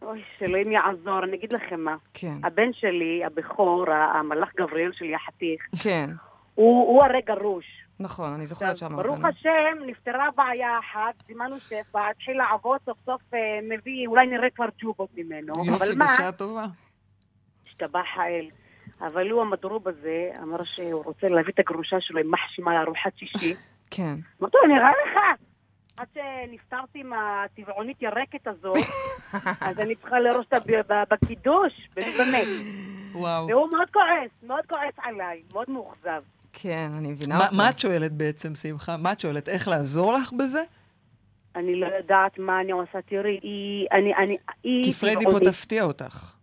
[0.02, 1.96] אוי, שאלוהים יעזור, אני אגיד לכם מה.
[2.14, 6.10] כן, הבן שלי, הבכור, המלאך גבריאל שלי, החתיך, כן.
[6.56, 7.66] הוא הוא הרי גרוש.
[8.00, 9.26] נכון, אני זוכרת שאמרת ברוך.
[9.26, 14.66] השם, נפתרה בעיה אחת, זימנו שפע, התחיל לעבוד, סוף סוף אה, מביא, אולי נראה כבר
[14.82, 15.54] ג'ובות ממנו.
[15.66, 16.66] יופי, אבל מה, בשעה טובה.
[17.68, 18.46] השתבח האל.
[19.08, 23.56] אבל הוא, המדרוב הזה, אמר שהוא רוצה להביא את הגרושה שלו עם מחשימה לארוחת שישי.
[23.96, 24.16] כן.
[24.42, 25.42] אמרתי לו, נראה לך?
[25.98, 28.78] עד שנפטרתי מהטבעונית ירקת הזאת,
[29.68, 30.58] אז אני צריכה לארוש אותה
[31.12, 32.48] בקידוש, באמת.
[33.14, 33.48] וואו.
[33.48, 36.20] והוא מאוד כועס, מאוד כועס עליי, מאוד מאוכזב.
[36.54, 37.56] כן, אני מבינה מה- אותו.
[37.58, 38.98] מה את שואלת בעצם, שמחה?
[38.98, 39.50] מה את שואלת?
[39.50, 40.64] איך לעזור לך בזה?
[41.56, 43.88] אני לא יודעת מה אני עושה, תראי, היא...
[43.92, 44.16] אני...
[44.16, 44.38] אני...
[44.64, 45.40] היא כי פריידי פה.
[45.40, 46.36] תפתיע אותך.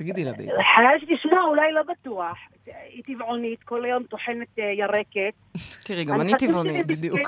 [0.00, 0.52] תגידי לה, ביבי.
[0.74, 2.38] חייב שתשמע, אולי לא בטוח.
[2.66, 5.34] היא טבעונית, כל היום טוחנת אה, ירקת.
[5.86, 6.86] תראי, גם אני טבעונית.
[6.86, 7.20] בדיוק.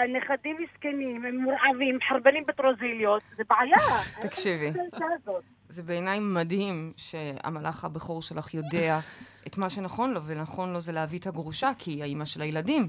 [0.00, 3.76] הנכדים מסכנים, הם מורעבים, מחרבנים בטרוזיליות, זה בעיה.
[4.28, 4.66] תקשיבי.
[4.66, 5.42] האישה הזאת?
[5.68, 8.98] זה בעיניי מדהים שהמלאך הבכור שלך יודע
[9.46, 12.88] את מה שנכון לו, ונכון לו זה להביא את הגרושה, כי היא האימא של הילדים.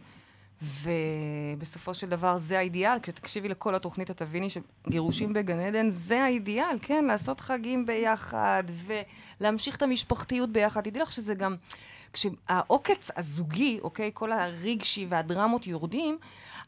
[0.63, 2.99] ובסופו של דבר זה האידיאל.
[2.99, 7.05] כשתקשיבי לכל התוכנית, את תביני שגירושים בגן עדן זה האידיאל, כן?
[7.05, 8.63] לעשות חגים ביחד,
[9.39, 10.81] ולהמשיך את המשפחתיות ביחד.
[10.81, 11.55] תדעי לך שזה גם...
[12.13, 14.11] כשהעוקץ הזוגי, אוקיי?
[14.13, 16.17] כל הרגשי והדרמות יורדים,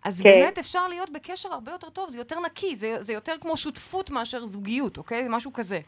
[0.04, 0.24] אז כן.
[0.24, 4.10] באמת אפשר להיות בקשר הרבה יותר טוב, זה יותר נקי, זה, זה יותר כמו שותפות
[4.10, 5.26] מאשר זוגיות, אוקיי?
[5.30, 5.80] משהו כזה.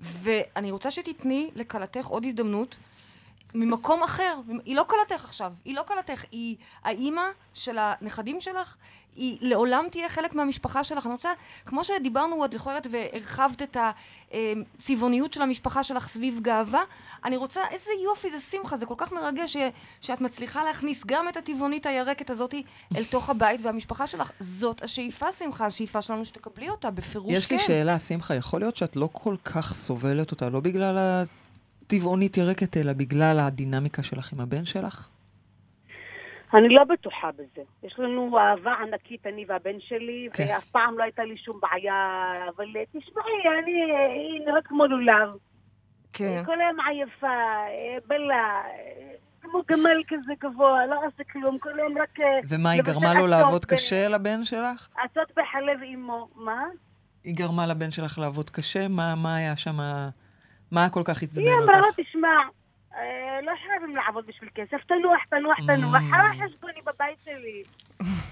[0.00, 2.76] ואני רוצה שתתני לכלתך עוד הזדמנות
[3.54, 4.40] ממקום אחר.
[4.64, 7.22] היא לא כלתך עכשיו, היא לא כלתך, היא האימא
[7.54, 8.76] של הנכדים שלך,
[9.16, 11.06] היא לעולם תהיה חלק מהמשפחה שלך.
[11.06, 11.32] אני רוצה,
[11.66, 13.76] כמו שדיברנו, את זוכרת, והרחבת את
[14.32, 16.82] הצבעוניות של המשפחה שלך סביב גאווה,
[17.24, 19.56] אני רוצה, איזה יופי, זה שמחה, זה כל כך מרגש ש,
[20.00, 22.54] שאת מצליחה להכניס גם את הטבעונית הירקת הזאת
[22.96, 24.30] אל תוך הבית והמשפחה שלך.
[24.40, 27.56] זאת השאיפה, שמחה, השאיפה שלנו שתקבלי אותה, בפירוש יש כן.
[27.56, 31.24] לי שאלה, שמחה, יכול להיות שאת לא כל כך סובלת אותה, לא בגלל
[31.88, 35.08] הטבעונית ירקת, אלא בגלל הדינמיקה שלך עם הבן שלך?
[36.54, 37.62] אני לא בטוחה בזה.
[37.82, 40.46] יש לנו אהבה ענקית, אני והבן שלי, כן.
[40.48, 42.04] ואף פעם לא הייתה לי שום בעיה,
[42.56, 45.32] אבל תשמעי, אני, אה, היא נראית כמו לולב.
[46.12, 46.42] כן.
[46.46, 47.36] כל היום עייפה,
[48.06, 48.62] בלה,
[49.42, 52.20] כמו גמל כזה גבוה, לא עושה כלום, כל היום רק...
[52.20, 54.88] אה, ומה, היא גרמה לו לעבוד ב- קשה לבן שלך?
[55.04, 56.28] עצות בחלב אימו.
[56.36, 56.58] מה?
[57.24, 58.88] היא גרמה לבן שלך לעבוד קשה?
[58.88, 59.78] מה, מה היה שם?
[60.70, 62.00] מה כל כך עצבן היא אמרה לו, אותך?
[62.00, 62.28] תשמע,
[62.96, 66.16] אה, לא חייבים לעבוד בשביל כסף, תנוח, תנוח, תנוח, Mm.
[66.16, 67.62] על חשבוני בבית שלי.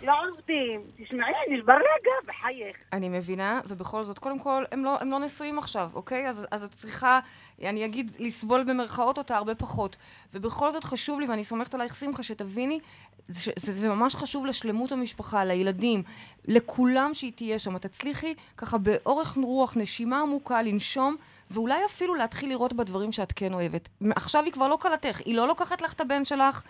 [0.02, 0.80] לא עובדים.
[0.96, 2.76] תשמעי, נשבר לי הגב, בחייך.
[2.92, 6.28] אני מבינה, ובכל זאת, קודם כל, הם לא, הם לא נשואים עכשיו, אוקיי?
[6.28, 7.20] אז, אז את צריכה,
[7.64, 9.96] אני אגיד, לסבול במרכאות אותה הרבה פחות.
[10.34, 12.80] ובכל זאת חשוב לי, ואני סומכת עלייך, שמחה, שתביני,
[13.26, 16.02] זה, זה, זה ממש חשוב לשלמות המשפחה, לילדים,
[16.48, 17.76] לכולם שהיא תהיה שם.
[17.76, 21.16] את תצליחי ככה באורך רוח, נשימה עמוקה, לנשום,
[21.50, 23.88] ואולי אפילו להתחיל לראות בדברים שאת כן אוהבת.
[24.16, 26.62] עכשיו היא כבר לא כלתך, היא לא לוקחת לך את הבן שלך,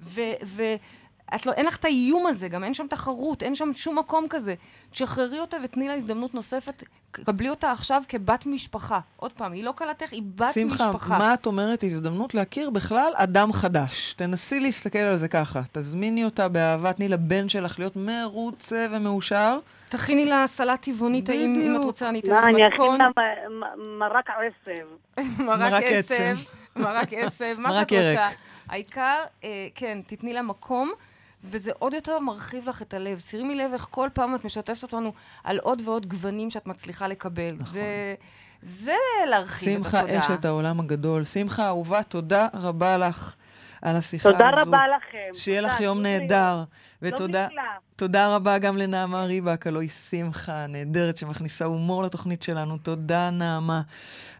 [0.00, 0.20] ו...
[0.44, 0.62] ו
[1.34, 4.26] את לא, אין לך את האיום הזה, גם אין שם תחרות, אין שם שום מקום
[4.30, 4.54] כזה.
[4.90, 9.00] תשחררי אותה ותני לה הזדמנות נוספת, קבלי אותה עכשיו כבת משפחה.
[9.16, 11.18] עוד פעם, היא לא כלתך, היא בת שמחה, משפחה.
[11.18, 11.84] מה את אומרת?
[11.84, 14.14] הזדמנות להכיר בכלל אדם חדש.
[14.16, 15.60] תנסי להסתכל על זה ככה.
[15.72, 19.58] תזמיני אותה באהבה, תני לבן שלך להיות מרוצה ומאושר.
[19.88, 21.84] תכיני לה סלט טבעונית, האם אם את.
[21.84, 22.98] רוצה, אני אתן מה, לך אני אכין מתכון.
[23.00, 23.08] לה
[23.98, 24.86] מרק עשב.
[25.46, 26.36] מרק עשב.
[26.76, 27.92] מרק עשב, מה שאת.
[27.92, 28.28] רוצה.
[28.68, 30.92] העיקר, אה, כן, תתני לה מקום,
[31.44, 33.18] וזה עוד יותר מרחיב לך את הלב.
[33.18, 35.12] שימי לב איך כל פעם את משתפת אותנו
[35.44, 37.56] על עוד ועוד גוונים שאת מצליחה לקבל.
[37.66, 38.14] זה,
[38.62, 38.92] זה
[39.30, 40.26] להרחיב את שמחה התודעה.
[40.26, 41.24] אשת העולם הגדול.
[41.24, 43.34] שמחה אהובה, תודה רבה לך
[43.84, 44.60] על השיחה תודה הזו.
[44.60, 45.34] רבה לכם.
[45.34, 46.18] שיהיה תודה, לך יום תודה.
[46.18, 46.64] נהדר.
[47.02, 47.48] לא ותודה.
[47.96, 52.78] תודה רבה גם לנעמה ריבק, הלוא היא שמחה נהדרת שמכניסה הומור לתוכנית שלנו.
[52.78, 53.82] תודה, נעמה.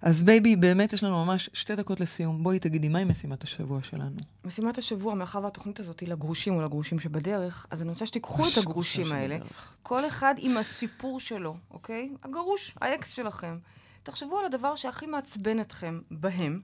[0.03, 2.43] אז בייבי, באמת יש לנו ממש שתי דקות לסיום.
[2.43, 4.17] בואי תגידי, מהי משימת השבוע שלנו?
[4.45, 8.59] משימת השבוע, מאחר והתוכנית הזאת היא לגרושים או לגרושים שבדרך, אז אני רוצה שתיקחו את
[8.59, 9.73] הגרושים האלה, שבדרך.
[9.83, 12.11] כל אחד עם הסיפור שלו, אוקיי?
[12.25, 13.59] הגרוש, האקס שלכם.
[14.03, 16.61] תחשבו על הדבר שהכי מעצבן אתכם בהם,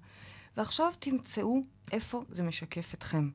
[0.57, 1.61] ועכשיו תמצאו
[1.93, 3.31] איפה זה משקף אתכם.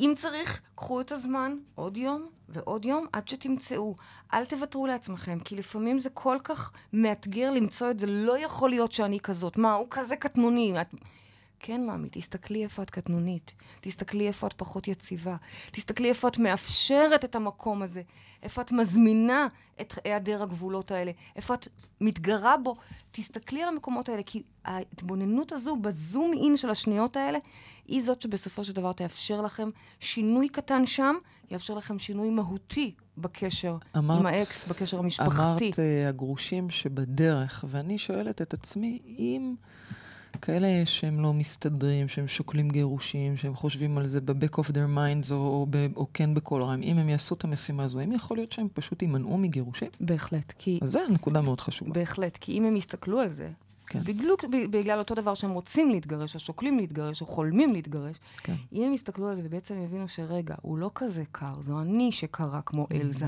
[0.00, 3.94] אם צריך, קחו את הזמן עוד יום ועוד יום עד שתמצאו.
[4.34, 8.06] אל תוותרו לעצמכם, כי לפעמים זה כל כך מאתגר למצוא את זה.
[8.06, 9.56] לא יכול להיות שאני כזאת.
[9.56, 10.80] מה, הוא כזה קטנוני.
[10.80, 10.94] את...
[11.64, 13.52] כן, מאמי, תסתכלי איפה את קטנונית.
[13.80, 15.36] תסתכלי איפה את פחות יציבה.
[15.70, 18.02] תסתכלי איפה את מאפשרת את המקום הזה.
[18.42, 19.46] איפה את מזמינה
[19.80, 21.12] את היעדר הגבולות האלה.
[21.36, 21.68] איפה את
[22.00, 22.76] מתגרה בו.
[23.10, 27.38] תסתכלי על המקומות האלה, כי ההתבוננות הזו בזום אין של השניות האלה,
[27.88, 29.68] היא זאת שבסופו של דבר תאפשר לכם
[30.00, 31.14] שינוי קטן שם,
[31.50, 35.44] יאפשר לכם שינוי מהותי בקשר אמרת- עם האקס, בקשר המשפחתי.
[35.44, 39.54] אמרת uh, הגרושים שבדרך, ואני שואלת את עצמי, אם
[40.36, 45.30] כאלה שהם לא מסתדרים, שהם שוקלים גירושים, שהם חושבים על זה ב-back of their minds,
[45.32, 45.66] או, או,
[45.96, 49.02] או כן בקול רם, אם הם יעשו את המשימה הזו, האם יכול להיות שהם פשוט
[49.02, 49.88] יימנעו מגירושים?
[50.00, 50.78] בהחלט, כי...
[50.82, 51.92] אז זו נקודה מאוד חשובה.
[51.92, 53.50] בהחלט, כי אם הם יסתכלו על זה,
[53.86, 53.98] כן.
[53.98, 54.04] כן.
[54.04, 54.34] בגלל,
[54.70, 58.54] בגלל אותו דבר שהם רוצים להתגרש, או שוקלים להתגרש, או חולמים להתגרש, כן.
[58.72, 62.60] אם הם יסתכלו על זה ובעצם יבינו שרגע, הוא לא כזה קר, זו אני שקרה
[62.66, 62.94] כמו Mm-hmm.
[62.94, 63.26] אלזה,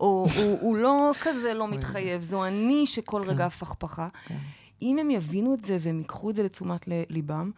[0.00, 3.30] או הוא, הוא לא כזה לא מתחייב, זו אני שכל כן.
[3.30, 4.08] רגע הפכפכה.
[4.26, 4.36] כן.
[4.82, 7.50] אם הם יבינו את זה והם ייקחו את זה לתשומת ליבם,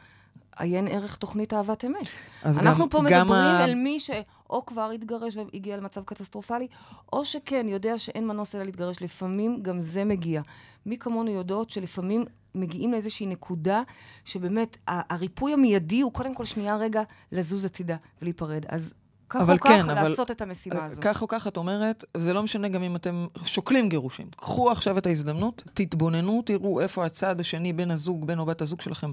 [0.57, 2.07] עיין ערך תוכנית אהבת אמת.
[2.45, 6.67] אנחנו גם- פה מדברים ה- אל מי שאו כבר התגרש והגיע למצב קטסטרופלי,
[7.13, 9.03] או שכן, יודע שאין מנוס אלא להתגרש.
[9.03, 10.43] לפעמים גם זה מגיע.
[10.87, 13.83] מי כמונו יודעות שלפעמים מגיעים לאיזושהי נקודה
[14.25, 17.03] שבאמת הריפוי המיידי הוא קודם כל שנייה רגע
[17.33, 18.65] לזוז הצידה ולהיפרד.
[18.69, 18.95] אז
[19.33, 21.01] כך אבל או כך כן, אבל- לעשות את המשימה הזו.
[21.01, 24.27] כך או כך את אומרת, זה לא משנה גם אם אתם שוקלים גירושים.
[24.37, 28.81] קחו עכשיו את ההזדמנות, תתבוננו, תראו איפה הצד השני, בן הזוג, בן או בת הזוג
[28.81, 29.13] שלכם,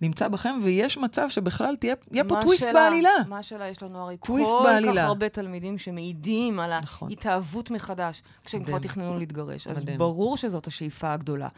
[0.00, 3.10] נמצא בכם, ויש מצב שבכלל תהיה יהיה פה טוויסט שלה- בעלילה.
[3.28, 5.02] מה שלה, יש לנו הרי כל בעלילה.
[5.02, 7.08] כך הרבה תלמידים שמעידים על נכון.
[7.10, 8.78] ההתאהבות מחדש, כשהם כבר.
[8.78, 9.66] תכננו להתגרש.
[9.66, 9.98] אז מדהים.
[9.98, 11.48] ברור שזאת השאיפה הגדולה,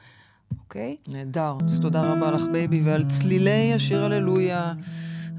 [0.65, 0.97] אוקיי?
[1.09, 1.55] נהדר.
[1.65, 4.73] אז תודה רבה לך, בייבי, ועל צלילי השיר הללויה.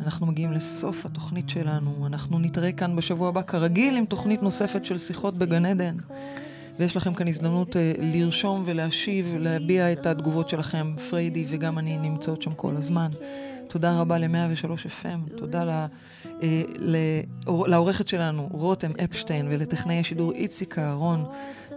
[0.04, 2.08] אנחנו מגיעים לסוף התוכנית שלנו.
[2.08, 5.96] אנחנו נתראה כאן בשבוע הבא, כרגיל, עם תוכנית נוספת של שיחות בגן עדן.
[6.80, 10.96] ויש לכם כאן הזדמנות uh, לרשום ולהשיב, להביע את התגובות שלכם.
[11.10, 13.10] פריידי וגם אני נמצאות שם כל הזמן.
[13.70, 14.66] תודה רבה ל-103
[15.04, 15.88] FM, תודה ל, אה,
[16.78, 21.26] לאור- לעורכת שלנו, רותם אפשטיין, ולטכנאי השידור איציק אהרון.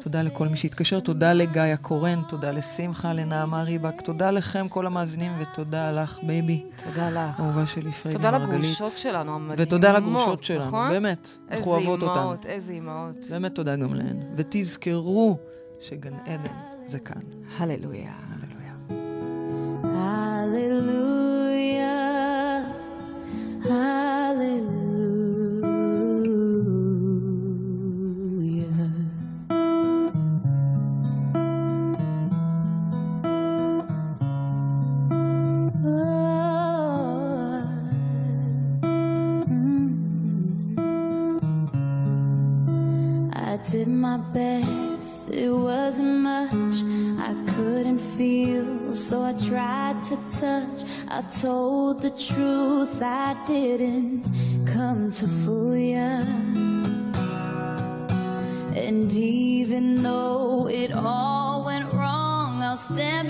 [0.01, 5.33] תודה לכל מי שהתקשר, תודה לגיא הקורן, תודה לשמחה, לנעמה ריבק, תודה לכם, כל המאזינים,
[5.41, 7.41] ותודה לך, בייבי, תודה לך.
[7.41, 8.53] אהובה שלי, פריידי תודה מרגלית.
[8.61, 9.67] לגרושות שלנו, המדהימות.
[9.67, 10.91] ותודה לגרושות שלנו, נכון?
[10.91, 12.21] באמת, אנחנו אוהבות איזה אותן.
[12.21, 13.17] אימהות, איזה אימהות.
[13.31, 14.17] באמת תודה גם להן.
[14.37, 15.39] ותזכרו
[15.81, 16.55] שגן עדן
[16.87, 17.23] זה כאן.
[17.59, 18.13] הללויה.
[18.31, 18.73] הללויה.
[19.83, 21.12] Hallelujah.
[23.65, 24.73] Hallelujah.
[43.33, 46.83] I did my best, it wasn't much.
[47.21, 50.83] I couldn't feel, so I tried to touch.
[51.15, 54.25] I've told the truth, I didn't
[54.65, 56.25] come to fool ya.
[58.75, 63.29] And even though it all went wrong, I'll stand